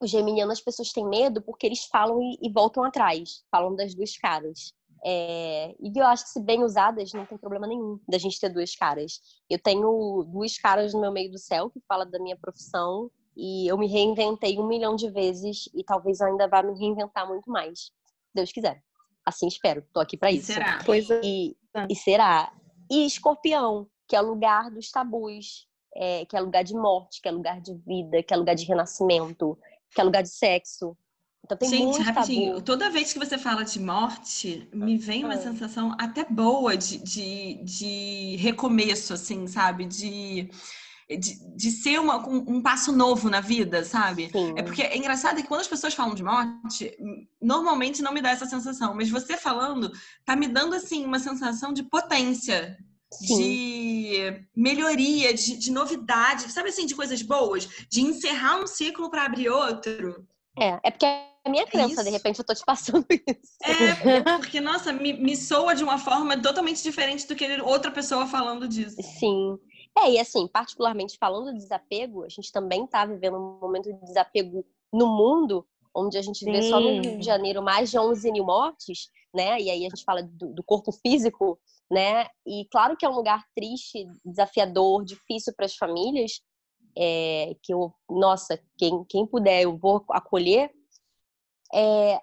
os 0.00 0.10
geminianos 0.10 0.58
as 0.58 0.64
pessoas 0.64 0.92
têm 0.92 1.06
medo 1.06 1.42
porque 1.42 1.66
eles 1.66 1.84
falam 1.84 2.20
e, 2.22 2.38
e 2.42 2.52
voltam 2.52 2.84
atrás, 2.84 3.44
falam 3.50 3.74
das 3.74 3.94
duas 3.94 4.16
caras. 4.16 4.72
É, 5.04 5.76
e 5.80 5.92
eu 5.96 6.06
acho 6.06 6.24
que 6.24 6.30
se 6.30 6.40
bem 6.40 6.64
usadas 6.64 7.12
não 7.12 7.24
tem 7.24 7.38
problema 7.38 7.66
nenhum 7.66 8.00
da 8.08 8.18
gente 8.18 8.40
ter 8.40 8.48
duas 8.48 8.74
caras. 8.74 9.20
Eu 9.48 9.58
tenho 9.58 10.24
duas 10.24 10.58
caras 10.58 10.92
no 10.92 11.00
meu 11.00 11.12
meio 11.12 11.30
do 11.30 11.38
céu 11.38 11.70
que 11.70 11.80
fala 11.86 12.04
da 12.04 12.18
minha 12.18 12.36
profissão 12.36 13.10
e 13.36 13.68
eu 13.68 13.78
me 13.78 13.86
reinventei 13.86 14.58
um 14.58 14.66
milhão 14.66 14.96
de 14.96 15.08
vezes 15.10 15.68
e 15.74 15.84
talvez 15.84 16.20
ainda 16.20 16.48
vá 16.48 16.62
me 16.62 16.76
reinventar 16.78 17.28
muito 17.28 17.50
mais. 17.50 17.92
Deus 18.34 18.52
quiser. 18.52 18.82
Assim 19.24 19.46
espero. 19.46 19.84
Tô 19.92 20.00
aqui 20.00 20.16
para 20.16 20.32
isso. 20.32 20.52
Será? 20.52 20.80
Pois 20.84 21.08
é. 21.10 21.20
E, 21.22 21.56
e 21.88 21.94
será. 21.94 22.52
E 22.90 23.06
escorpião, 23.06 23.86
que 24.08 24.16
é 24.16 24.20
lugar 24.20 24.70
dos 24.70 24.90
tabus, 24.90 25.68
é, 25.94 26.24
que 26.24 26.36
é 26.36 26.40
lugar 26.40 26.64
de 26.64 26.74
morte, 26.74 27.20
que 27.20 27.28
é 27.28 27.30
lugar 27.30 27.60
de 27.60 27.74
vida, 27.74 28.22
que 28.22 28.32
é 28.34 28.36
lugar 28.36 28.54
de 28.54 28.64
renascimento, 28.64 29.58
que 29.94 30.00
é 30.00 30.04
lugar 30.04 30.22
de 30.22 30.30
sexo. 30.30 30.96
Então 31.44 31.56
tem 31.56 31.70
Gente, 31.70 31.82
muito 31.84 32.02
rapidinho, 32.02 32.52
tabu. 32.54 32.62
toda 32.64 32.90
vez 32.90 33.12
que 33.12 33.18
você 33.18 33.38
fala 33.38 33.64
de 33.64 33.80
morte, 33.80 34.68
me 34.72 34.98
vem 34.98 35.24
uma 35.24 35.34
Ah. 35.34 35.40
sensação 35.42 35.94
até 35.98 36.24
boa 36.24 36.76
de, 36.76 36.98
de, 36.98 37.54
de 37.64 38.36
recomeço, 38.36 39.14
assim, 39.14 39.46
sabe? 39.46 39.86
De, 39.86 40.50
de, 41.08 41.56
de 41.56 41.70
ser 41.70 42.00
uma, 42.00 42.18
um, 42.28 42.56
um 42.56 42.60
passo 42.62 42.92
novo 42.92 43.30
na 43.30 43.40
vida, 43.40 43.82
sabe? 43.84 44.28
Sim. 44.30 44.52
É 44.58 44.62
porque 44.62 44.82
é 44.82 44.96
engraçado 44.96 45.36
que 45.40 45.48
quando 45.48 45.62
as 45.62 45.68
pessoas 45.68 45.94
falam 45.94 46.14
de 46.14 46.22
morte, 46.22 46.94
normalmente 47.40 48.02
não 48.02 48.12
me 48.12 48.20
dá 48.20 48.30
essa 48.30 48.44
sensação, 48.46 48.92
mas 48.94 49.08
você 49.08 49.36
falando 49.36 49.90
tá 50.26 50.36
me 50.36 50.48
dando 50.48 50.74
assim 50.74 51.04
uma 51.06 51.18
sensação 51.20 51.72
de 51.72 51.82
potência, 51.84 52.76
Sim. 53.12 53.36
de 53.36 54.46
melhoria, 54.54 55.32
de, 55.32 55.56
de 55.56 55.70
novidade, 55.72 56.52
sabe 56.52 56.68
assim, 56.68 56.86
de 56.86 56.94
coisas 56.94 57.22
boas, 57.22 57.68
de 57.88 58.02
encerrar 58.02 58.60
um 58.60 58.66
ciclo 58.66 59.10
para 59.10 59.24
abrir 59.24 59.48
outro. 59.48 60.26
É, 60.58 60.78
é 60.82 60.90
porque 60.90 61.06
é 61.06 61.28
a 61.44 61.50
minha 61.50 61.66
crença, 61.66 61.94
isso. 61.94 62.04
de 62.04 62.10
repente 62.10 62.38
eu 62.38 62.44
tô 62.44 62.54
te 62.54 62.64
passando 62.64 63.06
isso. 63.10 63.56
É, 63.62 64.20
porque, 64.36 64.60
nossa, 64.60 64.92
me, 64.92 65.12
me 65.12 65.36
soa 65.36 65.74
de 65.74 65.82
uma 65.82 65.98
forma 65.98 66.40
totalmente 66.40 66.82
diferente 66.82 67.26
do 67.26 67.34
que 67.34 67.60
outra 67.62 67.90
pessoa 67.90 68.26
falando 68.26 68.68
disso. 68.68 68.96
Sim. 69.00 69.58
É, 69.96 70.12
e 70.12 70.18
assim, 70.18 70.46
particularmente 70.46 71.16
falando 71.18 71.52
de 71.52 71.58
desapego, 71.58 72.24
a 72.24 72.28
gente 72.28 72.52
também 72.52 72.86
tá 72.86 73.06
vivendo 73.06 73.36
um 73.36 73.58
momento 73.60 73.92
de 73.92 74.00
desapego 74.04 74.64
no 74.92 75.06
mundo, 75.06 75.66
onde 75.98 76.16
a 76.16 76.22
gente 76.22 76.44
vê 76.44 76.62
só 76.62 76.80
no 76.80 76.88
Sim. 76.88 77.00
Rio 77.00 77.18
de 77.18 77.24
Janeiro 77.24 77.62
mais 77.62 77.90
de 77.90 77.98
11 77.98 78.30
mil 78.32 78.44
mortes, 78.44 79.08
né? 79.34 79.58
E 79.60 79.70
aí 79.70 79.86
a 79.86 79.88
gente 79.88 80.04
fala 80.04 80.22
do, 80.22 80.54
do 80.54 80.62
corpo 80.62 80.92
físico, 80.92 81.58
né? 81.90 82.26
E 82.46 82.66
claro 82.70 82.96
que 82.96 83.04
é 83.04 83.08
um 83.08 83.14
lugar 83.14 83.44
triste, 83.54 84.06
desafiador, 84.24 85.04
difícil 85.04 85.52
para 85.56 85.66
as 85.66 85.74
famílias, 85.74 86.40
é, 86.96 87.54
que 87.62 87.72
eu, 87.72 87.92
nossa, 88.08 88.60
quem, 88.76 89.04
quem 89.08 89.26
puder, 89.26 89.62
eu 89.62 89.76
vou 89.76 90.04
acolher. 90.10 90.70
É, 91.74 92.20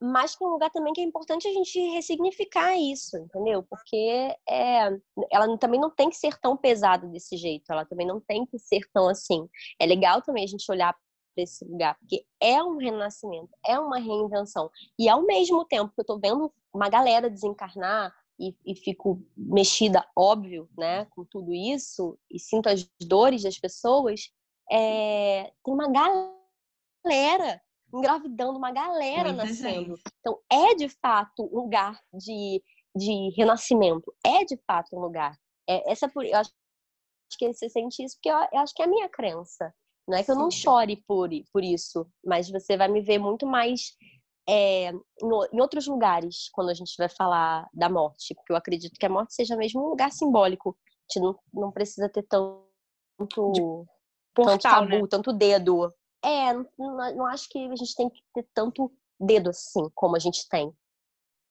mas 0.00 0.36
que 0.36 0.44
é 0.44 0.46
um 0.46 0.50
lugar 0.50 0.70
também 0.70 0.92
que 0.92 1.00
é 1.00 1.04
importante 1.04 1.48
a 1.48 1.52
gente 1.52 1.78
ressignificar 1.90 2.76
isso, 2.76 3.16
entendeu? 3.16 3.64
Porque 3.68 4.36
é, 4.48 4.90
ela 5.30 5.58
também 5.58 5.80
não 5.80 5.90
tem 5.90 6.08
que 6.08 6.16
ser 6.16 6.38
tão 6.38 6.56
pesada 6.56 7.06
desse 7.08 7.36
jeito, 7.36 7.70
ela 7.70 7.84
também 7.84 8.06
não 8.06 8.20
tem 8.20 8.46
que 8.46 8.58
ser 8.58 8.80
tão 8.92 9.08
assim. 9.08 9.48
É 9.80 9.86
legal 9.86 10.22
também 10.22 10.44
a 10.44 10.46
gente 10.46 10.70
olhar 10.70 10.94
para 11.38 11.44
esse 11.44 11.64
lugar, 11.64 11.96
porque 11.98 12.24
é 12.40 12.62
um 12.62 12.76
renascimento, 12.76 13.50
é 13.64 13.78
uma 13.78 13.98
reinvenção. 13.98 14.68
E 14.98 15.08
ao 15.08 15.22
mesmo 15.22 15.64
tempo 15.64 15.92
que 15.94 16.00
eu 16.00 16.04
tô 16.04 16.18
vendo 16.18 16.52
uma 16.74 16.88
galera 16.88 17.30
desencarnar 17.30 18.12
e, 18.38 18.56
e 18.66 18.74
fico 18.74 19.22
mexida, 19.36 20.04
óbvio, 20.16 20.68
né, 20.76 21.04
com 21.06 21.24
tudo 21.24 21.54
isso, 21.54 22.18
e 22.30 22.38
sinto 22.40 22.68
as 22.68 22.88
dores 23.00 23.42
das 23.42 23.58
pessoas, 23.58 24.32
é, 24.70 25.52
tem 25.64 25.74
uma 25.74 25.90
galera 25.90 27.62
engravidando, 27.92 28.58
uma 28.58 28.72
galera 28.72 29.32
Muita 29.32 29.44
nascendo. 29.44 29.96
gente. 29.96 30.02
Então, 30.20 30.40
é 30.50 30.74
de 30.74 30.88
fato 30.88 31.44
um 31.52 31.62
lugar 31.62 32.00
de, 32.12 32.62
de 32.94 33.30
renascimento. 33.36 34.12
É 34.24 34.44
de 34.44 34.56
fato 34.66 34.94
um 34.94 35.00
lugar. 35.00 35.38
É, 35.68 35.90
essa 35.90 36.10
eu 36.14 36.36
acho 36.36 36.52
que 37.38 37.52
você 37.52 37.68
sente 37.68 38.02
isso 38.02 38.16
porque 38.16 38.30
eu, 38.30 38.36
eu 38.52 38.58
acho 38.60 38.74
que 38.74 38.82
é 38.82 38.84
a 38.84 38.88
minha 38.88 39.08
crença. 39.08 39.74
Não 40.08 40.16
é 40.16 40.24
que 40.24 40.30
eu 40.30 40.34
não 40.36 40.50
chore 40.50 40.96
por, 41.06 41.28
por 41.52 41.62
isso, 41.62 42.06
mas 42.24 42.50
você 42.50 42.76
vai 42.76 42.88
me 42.88 43.00
ver 43.02 43.18
muito 43.18 43.46
mais 43.46 43.94
é, 44.48 44.90
no- 45.20 45.46
em 45.52 45.60
outros 45.60 45.86
lugares 45.86 46.48
quando 46.52 46.70
a 46.70 46.74
gente 46.74 46.94
vai 46.96 47.08
falar 47.10 47.68
da 47.74 47.90
morte. 47.90 48.34
Porque 48.34 48.50
eu 48.52 48.56
acredito 48.56 48.98
que 48.98 49.04
a 49.04 49.10
morte 49.10 49.34
seja 49.34 49.54
mesmo 49.56 49.84
um 49.84 49.88
lugar 49.90 50.10
simbólico. 50.10 50.70
A 50.70 51.12
gente 51.12 51.22
não, 51.22 51.38
não 51.52 51.70
precisa 51.70 52.08
ter 52.08 52.22
tanto, 52.22 52.64
tanto 53.18 53.86
Portal, 54.34 54.58
tabu, 54.60 54.88
né? 54.88 55.06
tanto 55.10 55.32
dedo. 55.34 55.92
É, 56.24 56.54
não, 56.54 56.66
não- 56.78 57.16
não 57.16 57.26
acho 57.26 57.46
que 57.50 57.58
a 57.58 57.76
gente 57.76 57.94
tem 57.94 58.08
que 58.08 58.22
ter 58.32 58.48
tanto 58.54 58.90
dedo 59.20 59.50
assim 59.50 59.90
como 59.94 60.16
a 60.16 60.18
gente 60.18 60.48
tem. 60.48 60.72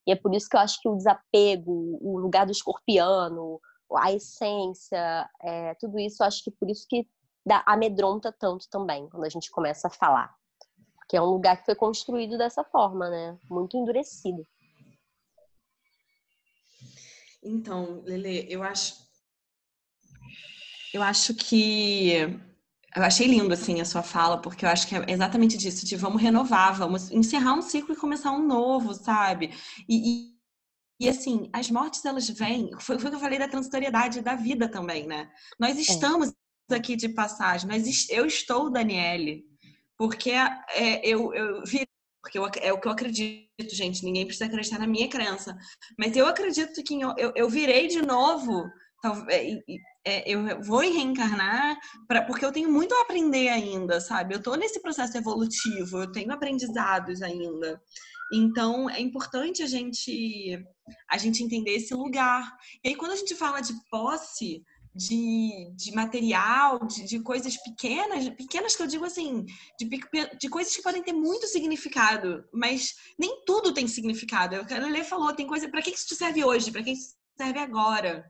E 0.08 0.12
é 0.12 0.15
por 0.15 0.34
isso 0.34 0.50
que 0.50 0.56
eu 0.56 0.62
acho 0.62 0.82
que 0.82 0.89
o 0.89 0.96
desapego, 0.96 2.00
o 2.02 2.17
lugar 2.17 2.46
do 2.46 2.52
escorpiano, 2.52 3.60
a 3.96 4.12
essência, 4.12 5.30
é, 5.41 5.76
tudo 5.76 6.00
isso, 6.00 6.24
eu 6.24 6.28
acho 6.28 6.43
que 6.43 6.50
por 6.52 6.70
isso 6.70 6.86
que 6.89 7.08
dá, 7.48 7.64
amedronta 7.66 8.32
tanto 8.32 8.70
também, 8.70 9.08
quando 9.10 9.24
a 9.24 9.30
gente 9.30 9.50
começa 9.50 9.88
a 9.88 9.92
falar. 9.92 10.36
Porque 10.98 11.16
é 11.16 11.22
um 11.22 11.32
lugar 11.32 11.58
que 11.58 11.66
foi 11.66 11.76
construído 11.76 12.38
dessa 12.38 12.64
forma, 12.66 13.10
né? 13.10 13.38
Muito 13.50 13.78
endurecido. 13.78 14.46
Então, 17.42 18.04
Lele, 18.06 18.46
eu 18.50 18.62
acho. 18.62 18.96
Eu 20.94 21.02
acho 21.02 21.34
que. 21.34 22.12
Eu 22.94 23.04
achei 23.04 23.28
lindo, 23.28 23.54
assim, 23.54 23.80
a 23.80 23.86
sua 23.86 24.02
fala, 24.02 24.42
porque 24.42 24.66
eu 24.66 24.70
acho 24.70 24.88
que 24.88 24.96
é 24.96 25.06
exatamente 25.08 25.56
disso, 25.56 25.86
de 25.86 25.96
vamos 25.96 26.22
renovar, 26.22 26.76
vamos 26.76 27.12
encerrar 27.12 27.54
um 27.54 27.62
ciclo 27.62 27.94
e 27.94 27.98
começar 27.98 28.32
um 28.32 28.46
novo, 28.46 28.94
sabe? 28.94 29.54
E, 29.88 30.32
e, 31.00 31.06
e, 31.06 31.08
assim, 31.08 31.50
as 31.54 31.70
mortes, 31.70 32.04
elas 32.04 32.28
vêm, 32.28 32.72
foi, 32.80 32.98
foi 32.98 33.08
o 33.08 33.12
que 33.12 33.16
eu 33.16 33.20
falei 33.20 33.38
da 33.38 33.48
transitoriedade 33.48 34.22
da 34.22 34.36
vida 34.36 34.68
também, 34.68 35.06
né? 35.06 35.32
Nós 35.60 35.78
estamos 35.78 36.34
aqui 36.73 36.95
de 36.95 37.10
passagem, 37.10 37.69
es- 37.77 38.10
eu 38.10 38.25
estou, 38.25 38.69
Daniele, 38.71 39.43
porque 39.97 40.32
é, 40.32 41.01
eu, 41.03 41.34
eu 41.34 41.63
vi, 41.65 41.86
porque 42.21 42.38
eu 42.38 42.45
é 42.62 42.73
o 42.73 42.80
que 42.80 42.88
eu 42.88 42.91
acredito, 42.91 43.47
gente, 43.71 44.03
ninguém 44.03 44.25
precisa 44.25 44.45
acreditar 44.45 44.80
na 44.80 44.88
minha 44.88 45.08
crença, 45.10 45.56
mas 45.97 46.15
eu 46.15 46.27
acredito 46.27 46.84
que 46.84 46.99
eu, 47.01 47.13
eu, 47.17 47.32
eu 47.36 47.49
virei 47.49 47.88
de 47.88 48.01
novo, 48.01 48.65
talvez, 49.01 49.60
é, 50.06 50.30
eu 50.30 50.62
vou 50.62 50.80
reencarnar 50.80 51.77
pra, 52.08 52.21
porque 52.23 52.45
eu 52.45 52.51
tenho 52.51 52.71
muito 52.71 52.93
a 52.95 53.01
aprender 53.01 53.49
ainda, 53.49 53.99
sabe? 53.99 54.36
Eu 54.36 54.41
tô 54.41 54.56
nesse 54.56 54.82
processo 54.82 55.17
evolutivo, 55.17 55.99
eu 55.99 56.12
tenho 56.12 56.32
aprendizados 56.32 57.21
ainda. 57.21 57.82
Então, 58.34 58.89
é 58.89 58.99
importante 58.99 59.63
a 59.63 59.67
gente 59.67 60.58
a 61.10 61.17
gente 61.17 61.43
entender 61.43 61.71
esse 61.71 61.93
lugar. 61.93 62.49
E 62.84 62.89
aí, 62.89 62.95
quando 62.95 63.12
a 63.12 63.15
gente 63.15 63.36
fala 63.36 63.60
de 63.62 63.73
posse, 63.89 64.63
de, 64.98 65.72
de 65.76 65.92
material, 65.94 66.80
de, 66.88 67.04
de 67.04 67.20
coisas 67.20 67.56
pequenas, 67.58 68.28
pequenas 68.30 68.76
que 68.76 68.82
eu 68.82 68.88
digo 68.88 69.06
assim, 69.06 69.46
de, 69.80 69.88
de 70.40 70.50
coisas 70.50 70.76
que 70.76 70.82
podem 70.82 71.04
ter 71.04 71.14
muito 71.14 71.48
significado, 71.48 72.44
mas 72.52 72.96
nem 73.18 73.44
tudo 73.46 73.74
tem 73.74 73.88
significado. 73.88 74.56
Eu 74.56 74.66
quero 74.66 74.90
ler 74.90 75.04
falou, 75.04 75.34
tem 75.34 75.46
coisa, 75.46 75.70
para 75.70 75.82
que 75.82 75.92
isso 75.92 76.08
te 76.08 76.16
serve 76.16 76.44
hoje? 76.44 76.72
Para 76.72 76.82
que 76.82 76.92
isso 76.92 77.16
serve 77.38 77.60
agora? 77.60 78.26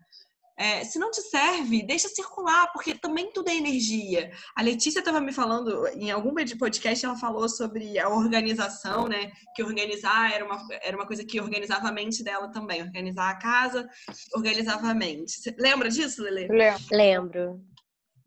É, 0.58 0.84
se 0.84 0.98
não 0.98 1.12
te 1.12 1.22
serve, 1.22 1.84
deixa 1.84 2.08
circular, 2.10 2.72
porque 2.74 2.96
também 2.96 3.32
tudo 3.32 3.50
é 3.50 3.56
energia. 3.56 4.32
A 4.56 4.64
Letícia 4.64 5.00
estava 5.00 5.22
me 5.22 5.32
falando, 5.32 5.88
em 5.90 6.10
algum 6.10 6.34
podcast, 6.58 7.06
ela 7.06 7.16
falou 7.16 7.48
sobre 7.48 8.00
a 8.00 8.10
organização, 8.10 9.08
né? 9.08 9.32
Que 9.56 9.64
organizar 9.64 10.34
era 10.34 10.44
uma, 10.44 10.68
era 10.82 10.98
uma 10.98 11.06
coisa 11.06 11.24
que 11.24 11.40
organizava 11.40 11.90
a 11.90 11.92
mente 11.92 12.24
dela 12.24 12.50
também. 12.52 12.82
Organizar 12.82 13.30
a 13.30 13.36
casa, 13.36 13.88
organizava 14.36 14.88
a 14.88 14.94
mente. 14.94 15.32
Você 15.32 15.56
lembra 15.60 15.90
disso, 15.90 16.24
Lele? 16.24 16.48
Lembro. 16.92 17.62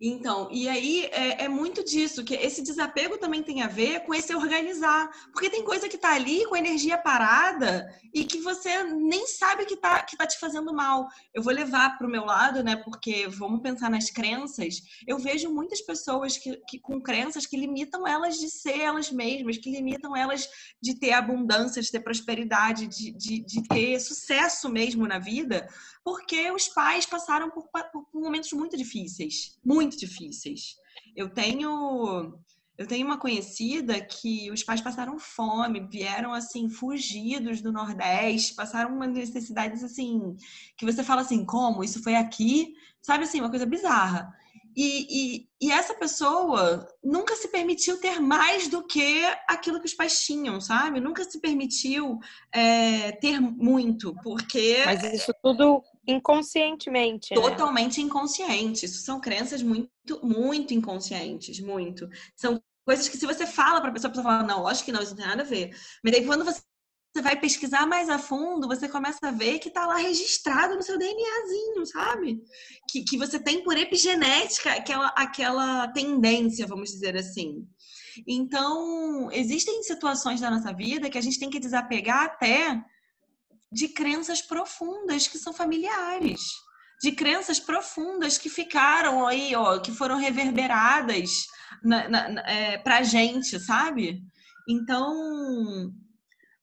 Então, 0.01 0.49
e 0.51 0.67
aí 0.67 1.05
é, 1.13 1.45
é 1.45 1.49
muito 1.49 1.85
disso, 1.85 2.25
que 2.25 2.35
esse 2.35 2.63
desapego 2.63 3.19
também 3.19 3.43
tem 3.43 3.61
a 3.61 3.67
ver 3.67 4.01
com 4.01 4.15
esse 4.15 4.35
organizar. 4.35 5.11
Porque 5.31 5.51
tem 5.51 5.63
coisa 5.63 5.91
que 5.91 5.99
tá 5.99 6.15
ali 6.15 6.47
com 6.47 6.57
energia 6.57 6.97
parada 6.97 7.87
e 8.15 8.25
que 8.25 8.41
você 8.41 8.83
nem 8.85 9.27
sabe 9.27 9.67
que 9.67 9.77
tá, 9.77 10.03
que 10.03 10.17
tá 10.17 10.27
te 10.27 10.39
fazendo 10.39 10.73
mal. 10.73 11.07
Eu 11.35 11.43
vou 11.43 11.53
levar 11.53 11.99
pro 11.99 12.09
meu 12.09 12.25
lado, 12.25 12.65
né? 12.65 12.77
Porque 12.77 13.29
vamos 13.29 13.61
pensar 13.61 13.91
nas 13.91 14.09
crenças. 14.09 14.81
Eu 15.07 15.19
vejo 15.19 15.53
muitas 15.53 15.83
pessoas 15.83 16.39
que, 16.39 16.57
que 16.67 16.79
com 16.79 16.99
crenças 17.03 17.45
que 17.45 17.57
limitam 17.59 18.07
elas 18.07 18.39
de 18.39 18.49
ser 18.49 18.81
elas 18.81 19.11
mesmas, 19.11 19.59
que 19.59 19.71
limitam 19.71 20.17
elas 20.17 20.49
de 20.83 20.99
ter 20.99 21.13
abundância, 21.13 21.83
de 21.83 21.91
ter 21.91 22.01
prosperidade, 22.01 22.87
de, 22.87 23.11
de, 23.13 23.41
de 23.45 23.63
ter 23.69 24.01
sucesso 24.01 24.71
mesmo 24.71 25.07
na 25.07 25.19
vida, 25.19 25.69
porque 26.05 26.51
os 26.51 26.69
pais 26.69 27.07
passaram 27.07 27.51
por, 27.51 27.69
por 27.93 28.07
momentos 28.13 28.53
muito 28.53 28.77
difíceis, 28.77 29.59
muito 29.65 29.97
difíceis. 29.97 30.77
Eu 31.17 31.29
tenho 31.29 32.39
eu 32.81 32.87
tenho 32.87 33.07
uma 33.07 33.19
conhecida 33.19 34.01
que 34.01 34.51
os 34.51 34.65
pais 34.65 34.81
passaram 34.81 35.19
fome, 35.19 35.87
vieram 35.91 36.33
assim 36.33 36.71
fugidos 36.71 37.61
do 37.61 37.71
Nordeste, 37.71 38.55
passaram 38.55 38.97
umas 38.97 39.13
necessidades 39.13 39.85
assim 39.85 40.35
que 40.79 40.87
você 40.87 41.05
fala 41.05 41.21
assim, 41.21 41.45
como 41.45 41.85
isso 41.85 42.03
foi 42.03 42.15
aqui, 42.15 42.73
sabe 43.03 43.25
assim, 43.25 43.39
uma 43.39 43.51
coisa 43.51 43.67
bizarra. 43.67 44.35
E, 44.75 45.07
e, 45.11 45.49
e, 45.61 45.71
essa 45.71 45.93
pessoa 45.95 46.89
nunca 47.03 47.35
se 47.35 47.49
permitiu 47.49 48.01
ter 48.01 48.21
mais 48.21 48.69
do 48.69 48.87
que 48.87 49.25
aquilo 49.49 49.81
que 49.81 49.87
os 49.87 49.95
pais 49.95 50.23
tinham, 50.23 50.61
sabe? 50.61 51.01
Nunca 51.01 51.25
se 51.25 51.41
permitiu 51.41 52.19
é, 52.53 53.13
ter 53.13 53.41
muito, 53.41 54.15
porque. 54.23 54.83
Mas 54.87 55.03
isso 55.03 55.35
tudo 55.43 55.83
inconscientemente. 56.11 57.35
Né? 57.35 57.41
Totalmente 57.41 58.01
né? 58.01 58.07
inconsciente. 58.07 58.87
Isso 58.87 59.03
são 59.03 59.21
crenças 59.21 59.63
muito, 59.63 59.91
muito 60.23 60.75
inconscientes, 60.75 61.61
muito. 61.61 62.09
São 62.37 62.61
coisas 62.85 63.09
que 63.09 63.17
se 63.17 63.27
você 63.27 63.47
fala 63.47 63.81
para 63.81 63.91
a 63.91 63.93
pessoa, 63.93 64.09
a 64.09 64.15
pessoa 64.15 64.33
fala, 64.33 64.43
não, 64.47 64.67
acho 64.67 64.85
que 64.85 64.93
não, 64.93 65.03
isso 65.03 65.11
não 65.11 65.19
tem 65.19 65.27
nada 65.27 65.43
a 65.43 65.47
ver. 65.47 65.71
Mas 66.03 66.13
daí 66.13 66.27
quando 66.27 66.45
você 66.45 66.63
vai 67.23 67.39
pesquisar 67.39 67.87
mais 67.87 68.09
a 68.09 68.19
fundo, 68.19 68.69
você 68.69 68.89
começa 68.89 69.19
a 69.23 69.33
ver 69.33 69.59
que 69.59 69.69
está 69.69 69.87
lá 69.87 69.97
registrado 69.97 70.77
no 70.77 70.83
seu 70.83 70.99
DNAzinho, 70.99 71.87
sabe? 71.87 72.41
Que, 72.89 73.03
que 73.03 73.17
você 73.17 73.39
tem 73.39 73.65
por 73.65 73.77
epigenética 73.77 74.73
aquela, 74.73 75.09
aquela 75.09 75.89
tendência, 75.89 76.67
vamos 76.67 76.91
dizer 76.91 77.17
assim. 77.17 77.67
Então, 78.27 79.31
existem 79.33 79.83
situações 79.83 80.41
da 80.41 80.51
nossa 80.51 80.73
vida 80.73 81.11
que 81.11 81.19
a 81.19 81.23
gente 81.23 81.39
tem 81.39 81.51
que 81.51 81.61
desapegar 81.61 82.25
até 82.25 82.81
de 83.73 83.89
crenças 83.89 84.43
profundas 84.43 85.29
que 85.29 85.39
são 85.39 85.53
familiares, 85.53 86.41
de 87.03 87.13
crenças 87.13 87.61
profundas 87.61 88.37
que 88.37 88.51
ficaram 88.51 89.27
aí, 89.27 89.55
ó, 89.55 89.79
que 89.79 89.93
foram 89.93 90.17
reverberadas 90.17 91.47
na, 91.83 92.09
na, 92.09 92.41
é, 92.49 92.79
pra 92.79 93.03
gente, 93.03 93.59
sabe? 93.61 94.21
Então, 94.69 95.93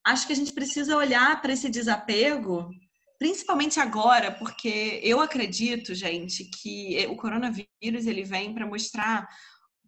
acho 0.06 0.28
que 0.28 0.34
a 0.34 0.36
gente 0.36 0.54
precisa 0.54 0.96
olhar 0.96 1.42
para 1.42 1.54
esse 1.54 1.70
desapego, 1.70 2.70
principalmente 3.18 3.80
agora, 3.80 4.32
porque 4.32 5.00
eu 5.04 5.20
acredito, 5.20 5.96
gente, 5.96 6.46
que 6.46 7.06
o 7.10 7.16
coronavírus 7.16 8.06
ele 8.06 8.24
vem 8.24 8.54
para 8.54 8.68
mostrar 8.68 9.28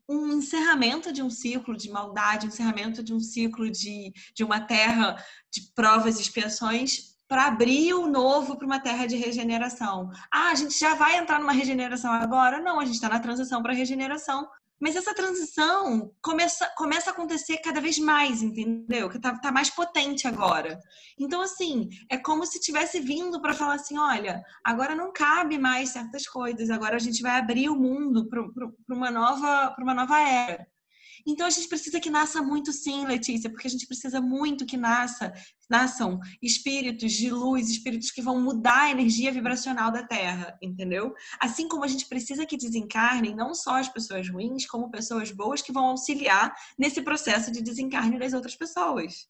um 0.10 0.34
encerramento 0.34 1.14
de 1.14 1.22
um 1.22 1.30
ciclo 1.30 1.78
de 1.78 1.90
maldade, 1.92 2.48
um 2.48 2.50
encerramento 2.50 3.04
de 3.04 3.14
um 3.14 3.20
ciclo 3.20 3.70
de, 3.70 4.12
de 4.34 4.44
uma 4.44 4.60
terra 4.60 5.24
de 5.54 5.62
provas 5.76 6.18
e 6.18 6.24
expiações 6.24 7.10
para 7.28 7.46
abrir 7.46 7.94
o 7.94 8.08
novo 8.08 8.58
para 8.58 8.66
uma 8.66 8.80
terra 8.80 9.06
de 9.06 9.16
regeneração. 9.16 10.10
Ah, 10.34 10.50
a 10.50 10.56
gente 10.56 10.78
já 10.78 10.96
vai 10.96 11.18
entrar 11.18 11.40
numa 11.40 11.52
regeneração 11.52 12.12
agora? 12.12 12.60
Não, 12.60 12.80
a 12.80 12.86
gente 12.86 12.96
está 12.96 13.08
na 13.08 13.20
transição 13.20 13.62
para 13.62 13.72
regeneração. 13.72 14.48
Mas 14.80 14.96
essa 14.96 15.14
transição 15.14 16.14
começa, 16.22 16.72
começa 16.78 17.10
a 17.10 17.14
acontecer 17.14 17.58
cada 17.58 17.82
vez 17.82 18.00
mais, 18.00 18.42
entendeu? 18.42 19.10
Que 19.10 19.20
tá, 19.20 19.38
tá 19.38 19.52
mais 19.52 19.70
potente 19.70 20.28
agora. 20.28 20.80
Então, 21.20 21.42
assim, 21.42 21.90
é 22.10 22.18
como 22.18 22.46
se 22.46 22.62
tivesse 22.62 23.00
vindo 23.00 23.42
para 23.42 23.54
falar 23.54 23.76
assim: 23.76 23.98
olha, 23.98 24.42
agora 24.64 24.96
não 24.96 25.12
cabe 25.12 25.58
mais 25.58 25.90
certas 25.90 26.28
coisas, 26.28 26.70
agora 26.70 26.96
a 26.96 27.00
gente 27.00 27.22
vai 27.22 27.38
abrir 27.38 27.70
o 27.70 27.76
mundo 27.76 28.30
para 28.30 28.42
uma, 28.90 29.12
nova, 29.12 29.76
uma 29.80 29.94
nova 29.94 30.20
era. 30.20 30.66
Então 31.30 31.46
a 31.46 31.50
gente 31.52 31.68
precisa 31.68 32.00
que 32.00 32.10
nasça 32.10 32.42
muito 32.42 32.74
sim, 32.74 33.06
Letícia, 33.06 33.52
porque 33.52 33.68
a 33.68 33.70
gente 33.70 33.86
precisa 33.86 34.20
muito 34.20 34.66
que 34.66 34.76
nasça, 34.76 35.32
nasçam 35.70 36.20
espíritos 36.42 37.12
de 37.12 37.30
luz, 37.30 37.70
espíritos 37.70 38.10
que 38.10 38.20
vão 38.20 38.42
mudar 38.42 38.86
a 38.86 38.90
energia 38.90 39.32
vibracional 39.32 39.92
da 39.92 40.02
Terra, 40.02 40.58
entendeu? 40.60 41.14
Assim 41.40 41.68
como 41.68 41.84
a 41.84 41.88
gente 41.88 42.08
precisa 42.08 42.48
que 42.48 42.58
desencarnem 42.58 43.36
não 43.36 43.54
só 43.54 43.76
as 43.76 43.88
pessoas 43.88 44.28
ruins, 44.28 44.66
como 44.66 44.90
pessoas 44.90 45.32
boas 45.32 45.62
que 45.62 45.72
vão 45.72 45.86
auxiliar 45.86 46.52
nesse 46.80 47.04
processo 47.04 47.52
de 47.52 47.62
desencarne 47.62 48.18
das 48.18 48.34
outras 48.34 48.56
pessoas. 48.56 49.28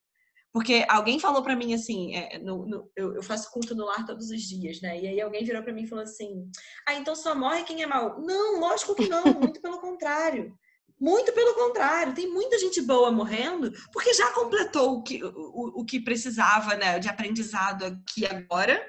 Porque 0.54 0.86
alguém 0.88 1.20
falou 1.20 1.44
para 1.44 1.56
mim 1.56 1.74
assim, 1.74 2.16
é, 2.16 2.40
no, 2.40 2.66
no, 2.66 2.92
eu, 2.96 3.16
eu, 3.16 3.22
faço 3.22 3.52
culto 3.52 3.76
no 3.76 3.86
lar 3.86 4.06
todos 4.06 4.30
os 4.30 4.42
dias, 4.42 4.80
né? 4.82 5.00
E 5.00 5.06
aí 5.06 5.22
alguém 5.22 5.44
virou 5.44 5.62
para 5.62 5.74
mim 5.74 5.84
e 5.84 5.88
falou 5.88 6.04
assim: 6.04 6.50
Ah, 6.88 6.96
então 6.96 7.14
só 7.14 7.36
morre 7.36 7.64
quem 7.64 7.84
é 7.84 7.86
mal. 7.86 8.20
Não, 8.22 8.60
lógico 8.60 8.96
que 8.96 9.08
não, 9.08 9.26
muito 9.26 9.62
pelo 9.62 9.80
contrário. 9.80 10.58
Muito 11.00 11.32
pelo 11.32 11.56
contrário, 11.56 12.14
tem 12.14 12.30
muita 12.30 12.60
gente 12.60 12.82
boa 12.82 13.10
morrendo 13.12 13.72
porque 13.94 14.14
já 14.14 14.32
completou 14.34 14.96
o 14.96 15.04
que, 15.04 15.24
o, 15.24 15.82
o 15.82 15.86
que 15.86 16.00
precisava 16.02 16.76
né, 16.76 17.00
de 17.00 17.08
aprendizado 17.08 17.86
aqui 17.86 18.26
agora 18.26 18.86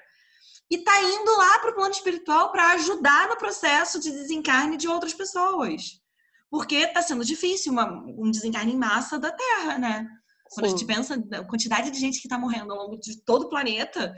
e 0.70 0.78
tá 0.78 1.02
indo 1.02 1.36
lá 1.36 1.58
para 1.58 1.70
o 1.70 1.74
plano 1.74 1.92
espiritual 1.92 2.52
para 2.52 2.72
ajudar 2.72 3.28
no 3.28 3.36
processo 3.36 4.00
de 4.00 4.10
desencarne 4.10 4.76
de 4.76 4.88
outras 4.88 5.12
pessoas. 5.12 6.00
Porque 6.48 6.76
está 6.76 7.02
sendo 7.02 7.24
difícil 7.24 7.72
uma, 7.72 7.90
um 7.90 8.30
desencarne 8.30 8.72
em 8.72 8.76
massa 8.76 9.18
da 9.18 9.30
Terra, 9.30 9.78
né? 9.78 10.08
Quando 10.52 10.66
Sim. 10.66 10.74
a 10.74 10.76
gente 10.76 10.86
pensa 10.86 11.24
na 11.28 11.44
quantidade 11.44 11.90
de 11.90 11.98
gente 11.98 12.20
que 12.20 12.26
está 12.26 12.36
morrendo 12.38 12.72
ao 12.72 12.78
longo 12.78 12.98
de 12.98 13.20
todo 13.22 13.44
o 13.44 13.48
planeta, 13.48 14.14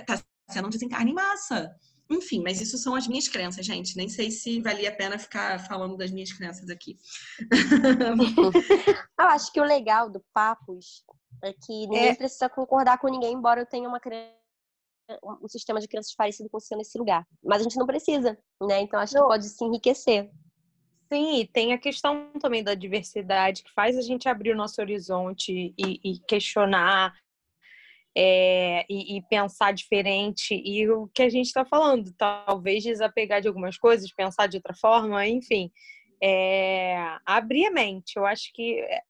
está 0.00 0.14
é, 0.14 0.52
sendo 0.52 0.66
um 0.66 0.70
desencarne 0.70 1.12
em 1.12 1.14
massa. 1.14 1.70
Enfim, 2.08 2.40
mas 2.42 2.60
isso 2.60 2.78
são 2.78 2.94
as 2.94 3.08
minhas 3.08 3.26
crenças, 3.28 3.66
gente. 3.66 3.96
Nem 3.96 4.08
sei 4.08 4.30
se 4.30 4.60
valia 4.60 4.90
a 4.90 4.94
pena 4.94 5.18
ficar 5.18 5.58
falando 5.66 5.96
das 5.96 6.10
minhas 6.10 6.32
crenças 6.32 6.70
aqui. 6.70 6.96
eu 9.18 9.26
acho 9.26 9.52
que 9.52 9.60
o 9.60 9.64
legal 9.64 10.08
do 10.08 10.24
Papos 10.32 11.04
é 11.42 11.52
que 11.52 11.72
ninguém 11.86 12.08
é... 12.08 12.14
precisa 12.14 12.48
concordar 12.48 12.98
com 12.98 13.08
ninguém, 13.08 13.32
embora 13.34 13.60
eu 13.60 13.66
tenha 13.66 13.88
uma 13.88 14.00
crença 14.00 14.36
um 15.22 15.48
sistema 15.48 15.80
de 15.80 15.86
crenças 15.86 16.14
parecido 16.14 16.48
com 16.50 16.56
o 16.56 16.60
seu 16.60 16.76
nesse 16.76 16.98
lugar. 16.98 17.24
Mas 17.42 17.60
a 17.60 17.62
gente 17.62 17.76
não 17.76 17.86
precisa, 17.86 18.36
né? 18.62 18.80
Então 18.80 18.98
acho 18.98 19.14
que 19.14 19.20
pode 19.20 19.48
se 19.48 19.64
enriquecer. 19.64 20.30
Sim, 21.12 21.40
e 21.40 21.46
tem 21.46 21.72
a 21.72 21.78
questão 21.78 22.32
também 22.40 22.64
da 22.64 22.74
diversidade 22.74 23.62
que 23.62 23.72
faz 23.72 23.96
a 23.96 24.02
gente 24.02 24.28
abrir 24.28 24.50
o 24.50 24.56
nosso 24.56 24.80
horizonte 24.80 25.72
e, 25.78 26.00
e 26.02 26.18
questionar 26.26 27.14
é, 28.16 28.86
e, 28.88 29.18
e, 29.18 29.22
pensar 29.22 29.72
diferente. 29.72 30.54
E 30.54 30.88
o 30.88 31.06
que 31.08 31.22
a 31.22 31.28
gente 31.28 31.46
está 31.46 31.66
falando, 31.66 32.10
talvez 32.16 32.82
desapegar 32.82 33.42
de 33.42 33.48
algumas 33.48 33.76
coisas, 33.76 34.10
pensar 34.14 34.46
de 34.46 34.56
outra 34.56 34.74
forma, 34.74 35.26
enfim, 35.26 35.70
é, 36.22 36.96
abrir 37.26 37.66
a 37.66 37.70
mente. 37.70 38.16
Eu 38.16 38.24
acho 38.24 38.50
que 38.54 38.80
é, 38.80 39.02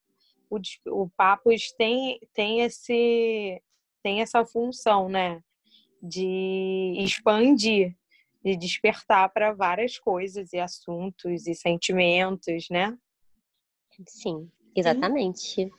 o, 0.51 0.59
o 1.05 1.11
Papos 1.17 1.73
tem, 1.79 2.19
tem, 2.35 2.63
esse, 2.63 3.63
tem 4.03 4.21
essa 4.21 4.45
função, 4.45 5.09
né? 5.09 5.41
De 6.03 6.95
expandir, 6.99 7.97
de 8.45 8.57
despertar 8.57 9.33
para 9.33 9.53
várias 9.53 9.99
coisas 9.99 10.53
e 10.53 10.59
assuntos 10.59 11.47
e 11.47 11.55
sentimentos, 11.55 12.67
né? 12.71 12.97
Sim, 14.09 14.51
exatamente. 14.75 15.41
Sim. 15.41 15.71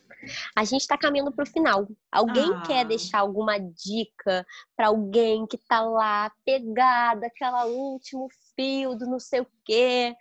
A 0.56 0.64
gente 0.64 0.82
está 0.82 0.98
caminhando 0.98 1.32
para 1.32 1.44
o 1.44 1.48
final. 1.48 1.88
Alguém 2.12 2.52
ah. 2.54 2.62
quer 2.62 2.86
deixar 2.86 3.20
alguma 3.20 3.58
dica 3.60 4.46
para 4.76 4.88
alguém 4.88 5.46
que 5.46 5.56
está 5.56 5.82
lá 5.82 6.32
pegada, 6.46 7.28
aquela 7.28 7.66
último 7.66 8.28
fio 8.56 8.96
do 8.96 9.06
não 9.06 9.20
sei 9.20 9.42
o 9.42 9.48
quê? 9.64 10.16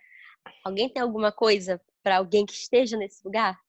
Alguém 0.63 0.89
tem 0.89 1.01
alguma 1.01 1.31
coisa 1.31 1.81
para 2.03 2.17
alguém 2.17 2.45
que 2.45 2.53
esteja 2.53 2.97
nesse 2.97 3.21
lugar? 3.25 3.59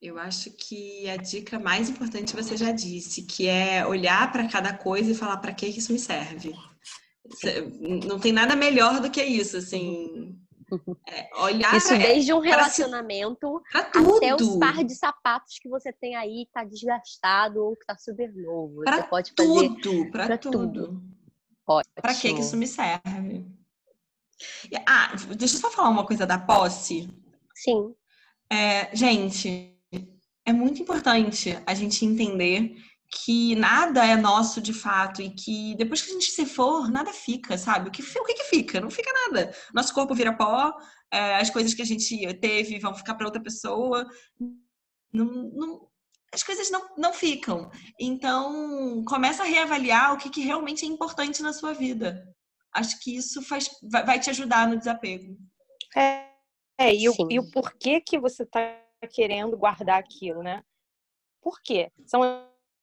Eu 0.00 0.18
acho 0.18 0.50
que 0.50 1.08
a 1.08 1.16
dica 1.16 1.58
mais 1.58 1.88
importante 1.88 2.36
você 2.36 2.58
já 2.58 2.70
disse, 2.70 3.22
que 3.22 3.48
é 3.48 3.86
olhar 3.86 4.30
para 4.30 4.46
cada 4.48 4.76
coisa 4.76 5.10
e 5.10 5.14
falar 5.14 5.38
para 5.38 5.54
que 5.54 5.66
isso 5.66 5.92
me 5.92 5.98
serve. 5.98 6.54
Não 8.06 8.20
tem 8.20 8.30
nada 8.30 8.54
melhor 8.54 9.00
do 9.00 9.10
que 9.10 9.24
isso, 9.24 9.56
assim. 9.56 10.38
É, 11.08 11.28
olhar 11.40 11.76
Isso 11.76 11.96
desde 11.96 12.32
um 12.32 12.40
relacionamento 12.40 13.62
até 13.72 14.34
os 14.34 14.58
par 14.58 14.84
de 14.84 14.94
sapatos 14.94 15.58
que 15.58 15.68
você 15.68 15.92
tem 15.92 16.16
aí 16.16 16.46
que 16.46 16.52
tá 16.52 16.64
desgastado 16.64 17.62
ou 17.62 17.76
que 17.76 17.86
tá 17.86 17.96
super 17.96 18.32
novo. 18.34 18.82
Pra 18.82 18.96
você 18.96 19.08
pode 19.08 19.32
fazer 19.36 19.80
tudo, 19.80 20.10
para 20.10 20.38
tudo. 20.38 21.02
Para 21.94 22.14
que 22.14 22.28
isso 22.28 22.56
me 22.56 22.66
serve? 22.66 23.46
Ah, 24.86 25.14
deixa 25.36 25.56
eu 25.56 25.60
só 25.60 25.70
falar 25.70 25.88
uma 25.88 26.06
coisa 26.06 26.26
da 26.26 26.38
posse. 26.38 27.08
Sim. 27.54 27.94
É, 28.50 28.94
gente, 28.94 29.74
é 30.44 30.52
muito 30.52 30.82
importante 30.82 31.58
a 31.66 31.74
gente 31.74 32.04
entender 32.04 32.76
que 33.14 33.54
nada 33.54 34.04
é 34.04 34.16
nosso 34.16 34.60
de 34.60 34.72
fato 34.72 35.22
e 35.22 35.30
que 35.30 35.76
depois 35.76 36.02
que 36.02 36.10
a 36.10 36.14
gente 36.14 36.30
se 36.32 36.44
for, 36.44 36.90
nada 36.90 37.12
fica, 37.12 37.56
sabe? 37.56 37.88
O 37.88 37.92
que, 37.92 38.02
o 38.02 38.24
que, 38.24 38.34
que 38.34 38.44
fica? 38.44 38.80
Não 38.80 38.90
fica 38.90 39.12
nada. 39.12 39.54
Nosso 39.72 39.94
corpo 39.94 40.14
vira 40.14 40.36
pó, 40.36 40.72
é, 41.12 41.36
as 41.36 41.48
coisas 41.48 41.72
que 41.72 41.82
a 41.82 41.84
gente 41.84 42.34
teve 42.38 42.78
vão 42.80 42.92
ficar 42.92 43.14
para 43.14 43.26
outra 43.26 43.40
pessoa. 43.40 44.04
Não, 45.12 45.24
não, 45.24 45.88
as 46.32 46.42
coisas 46.42 46.70
não, 46.70 46.88
não 46.98 47.12
ficam. 47.12 47.70
Então, 48.00 49.04
começa 49.06 49.44
a 49.44 49.46
reavaliar 49.46 50.12
o 50.12 50.18
que, 50.18 50.28
que 50.28 50.40
realmente 50.40 50.84
é 50.84 50.88
importante 50.88 51.40
na 51.40 51.52
sua 51.52 51.72
vida. 51.72 52.26
Acho 52.72 52.98
que 53.00 53.16
isso 53.16 53.40
faz, 53.42 53.70
vai, 53.90 54.04
vai 54.04 54.20
te 54.20 54.28
ajudar 54.30 54.66
no 54.66 54.76
desapego. 54.76 55.38
É, 55.96 56.28
é 56.78 56.92
e, 56.92 57.08
o, 57.08 57.14
e 57.30 57.38
o 57.38 57.48
porquê 57.52 58.00
que 58.00 58.18
você 58.18 58.42
está 58.42 58.76
querendo 59.12 59.56
guardar 59.56 60.00
aquilo, 60.00 60.42
né? 60.42 60.64
Por 61.40 61.62
quê? 61.62 61.92
São 62.06 62.22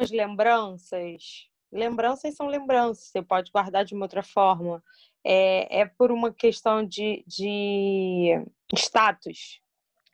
as 0.03 0.11
lembranças, 0.11 1.49
lembranças 1.71 2.35
são 2.35 2.47
lembranças, 2.47 3.05
você 3.05 3.21
pode 3.21 3.51
guardar 3.51 3.85
de 3.85 3.93
uma 3.93 4.05
outra 4.05 4.23
forma. 4.23 4.83
É, 5.23 5.81
é 5.81 5.85
por 5.85 6.11
uma 6.11 6.33
questão 6.33 6.83
de, 6.85 7.23
de 7.27 8.43
status. 8.75 9.61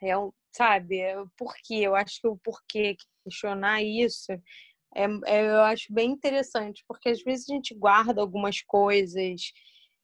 É 0.02 0.18
um, 0.18 0.32
sabe? 0.52 1.00
É 1.00 1.20
o 1.20 1.28
porquê. 1.38 1.76
Eu 1.76 1.96
acho 1.96 2.20
que 2.22 2.28
o 2.28 2.38
porquê, 2.38 2.98
questionar 3.24 3.82
isso, 3.82 4.32
é, 4.96 5.06
é, 5.26 5.48
eu 5.48 5.62
acho 5.62 5.94
bem 5.94 6.12
interessante, 6.12 6.84
porque 6.88 7.10
às 7.10 7.24
vezes 7.24 7.50
a 7.50 7.54
gente 7.54 7.74
guarda 7.74 8.22
algumas 8.22 8.62
coisas 8.62 9.42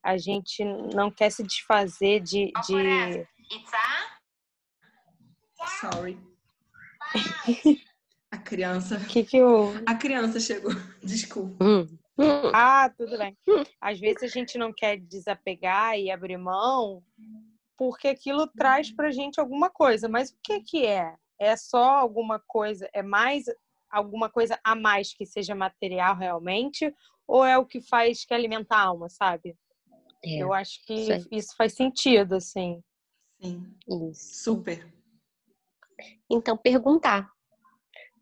a 0.04 0.18
gente 0.18 0.62
não 0.94 1.10
quer 1.10 1.30
se 1.30 1.42
desfazer 1.42 2.20
de. 2.20 2.52
de... 2.66 3.26
Sorry. 5.80 6.18
A 8.44 8.46
criança. 8.46 9.00
Que 9.08 9.24
que 9.24 9.38
eu... 9.38 9.72
A 9.86 9.94
criança 9.94 10.38
chegou. 10.38 10.70
Desculpa. 11.02 11.64
Hum. 11.64 11.86
Hum. 12.18 12.50
Ah, 12.52 12.92
tudo 12.94 13.16
bem. 13.16 13.34
Às 13.80 13.98
vezes 13.98 14.22
a 14.22 14.26
gente 14.26 14.58
não 14.58 14.70
quer 14.70 14.98
desapegar 14.98 15.98
e 15.98 16.10
abrir 16.10 16.36
mão 16.36 17.02
porque 17.76 18.06
aquilo 18.06 18.46
traz 18.46 18.94
pra 18.94 19.10
gente 19.10 19.40
alguma 19.40 19.70
coisa. 19.70 20.10
Mas 20.10 20.30
o 20.30 20.36
que 20.44 20.60
que 20.60 20.84
é? 20.84 21.16
É 21.40 21.56
só 21.56 21.82
alguma 21.96 22.38
coisa, 22.38 22.86
é 22.92 23.02
mais 23.02 23.46
alguma 23.90 24.28
coisa 24.28 24.60
a 24.62 24.74
mais 24.74 25.14
que 25.14 25.24
seja 25.24 25.54
material 25.54 26.14
realmente? 26.14 26.94
Ou 27.26 27.46
é 27.46 27.56
o 27.56 27.64
que 27.64 27.80
faz 27.80 28.26
que 28.26 28.34
alimenta 28.34 28.76
a 28.76 28.82
alma, 28.82 29.08
sabe? 29.08 29.56
É, 30.22 30.36
Eu 30.42 30.52
acho 30.52 30.84
que 30.84 30.92
isso 30.92 31.28
isso 31.32 31.56
faz 31.56 31.72
sentido, 31.72 32.34
assim. 32.34 32.82
Sim, 33.40 33.74
isso. 34.10 34.44
super. 34.44 34.86
Então, 36.30 36.56
perguntar. 36.58 37.33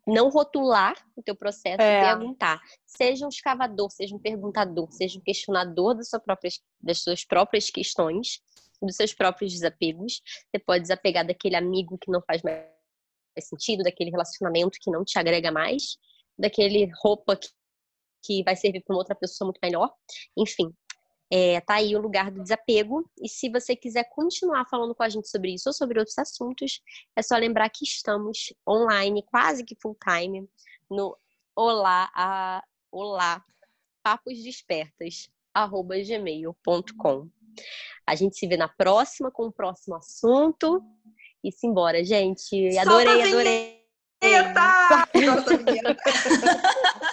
Não 0.05 0.29
rotular 0.29 0.95
o 1.15 1.23
teu 1.23 1.35
processo 1.35 1.81
É. 1.81 1.99
e 2.01 2.05
perguntar. 2.05 2.61
Seja 2.85 3.25
um 3.25 3.29
escavador, 3.29 3.89
seja 3.89 4.15
um 4.15 4.19
perguntador, 4.19 4.91
seja 4.91 5.17
um 5.17 5.21
questionador 5.21 5.95
da 5.95 6.03
sua 6.03 6.19
própria, 6.19 6.51
das 6.81 6.99
suas 6.99 7.23
próprias 7.23 7.69
questões, 7.69 8.41
dos 8.81 8.95
seus 8.95 9.13
próprios 9.13 9.53
desapegos. 9.53 10.21
Você 10.51 10.59
pode 10.59 10.81
desapegar 10.81 11.25
daquele 11.25 11.55
amigo 11.55 11.97
que 11.97 12.11
não 12.11 12.21
faz 12.21 12.41
mais 12.41 12.65
sentido, 13.39 13.83
daquele 13.83 14.11
relacionamento 14.11 14.77
que 14.81 14.91
não 14.91 15.05
te 15.05 15.17
agrega 15.17 15.51
mais, 15.51 15.97
daquele 16.37 16.91
roupa 17.01 17.37
que, 17.37 17.47
que 18.23 18.43
vai 18.43 18.55
servir 18.55 18.83
para 18.83 18.93
uma 18.93 18.99
outra 18.99 19.15
pessoa 19.15 19.47
muito 19.47 19.59
melhor. 19.63 19.91
Enfim, 20.37 20.73
é, 21.35 21.59
tá 21.61 21.75
aí 21.75 21.95
o 21.95 21.99
lugar 21.99 22.29
do 22.29 22.43
desapego. 22.43 23.09
E 23.19 23.27
se 23.27 23.49
você 23.49 23.75
quiser 23.75 24.03
continuar 24.11 24.65
falando 24.69 24.93
com 24.93 25.01
a 25.01 25.09
gente 25.09 25.27
sobre 25.27 25.51
isso 25.55 25.67
ou 25.67 25.73
sobre 25.73 25.97
outros 25.97 26.19
assuntos, 26.19 26.79
é 27.15 27.23
só 27.23 27.35
lembrar 27.35 27.67
que 27.71 27.83
estamos 27.83 28.53
online, 28.69 29.23
quase 29.23 29.63
que 29.63 29.75
full 29.81 29.97
time, 29.99 30.47
no 30.87 31.17
olá, 31.55 32.11
a, 32.13 32.63
olá 32.91 33.43
papos 34.03 34.43
despertas, 34.43 35.27
arroba 35.51 35.95
gmail.com. 35.97 37.27
A 38.05 38.13
gente 38.13 38.37
se 38.37 38.45
vê 38.45 38.55
na 38.55 38.67
próxima 38.67 39.31
com 39.31 39.47
o 39.47 39.51
próximo 39.51 39.95
assunto. 39.95 40.83
E 41.43 41.51
simbora, 41.51 42.03
gente. 42.03 42.77
Adorei, 42.77 43.21
a 43.23 43.25
adorei. 43.25 43.83
Eita! 44.21 45.09
Vinheta. 45.65 45.97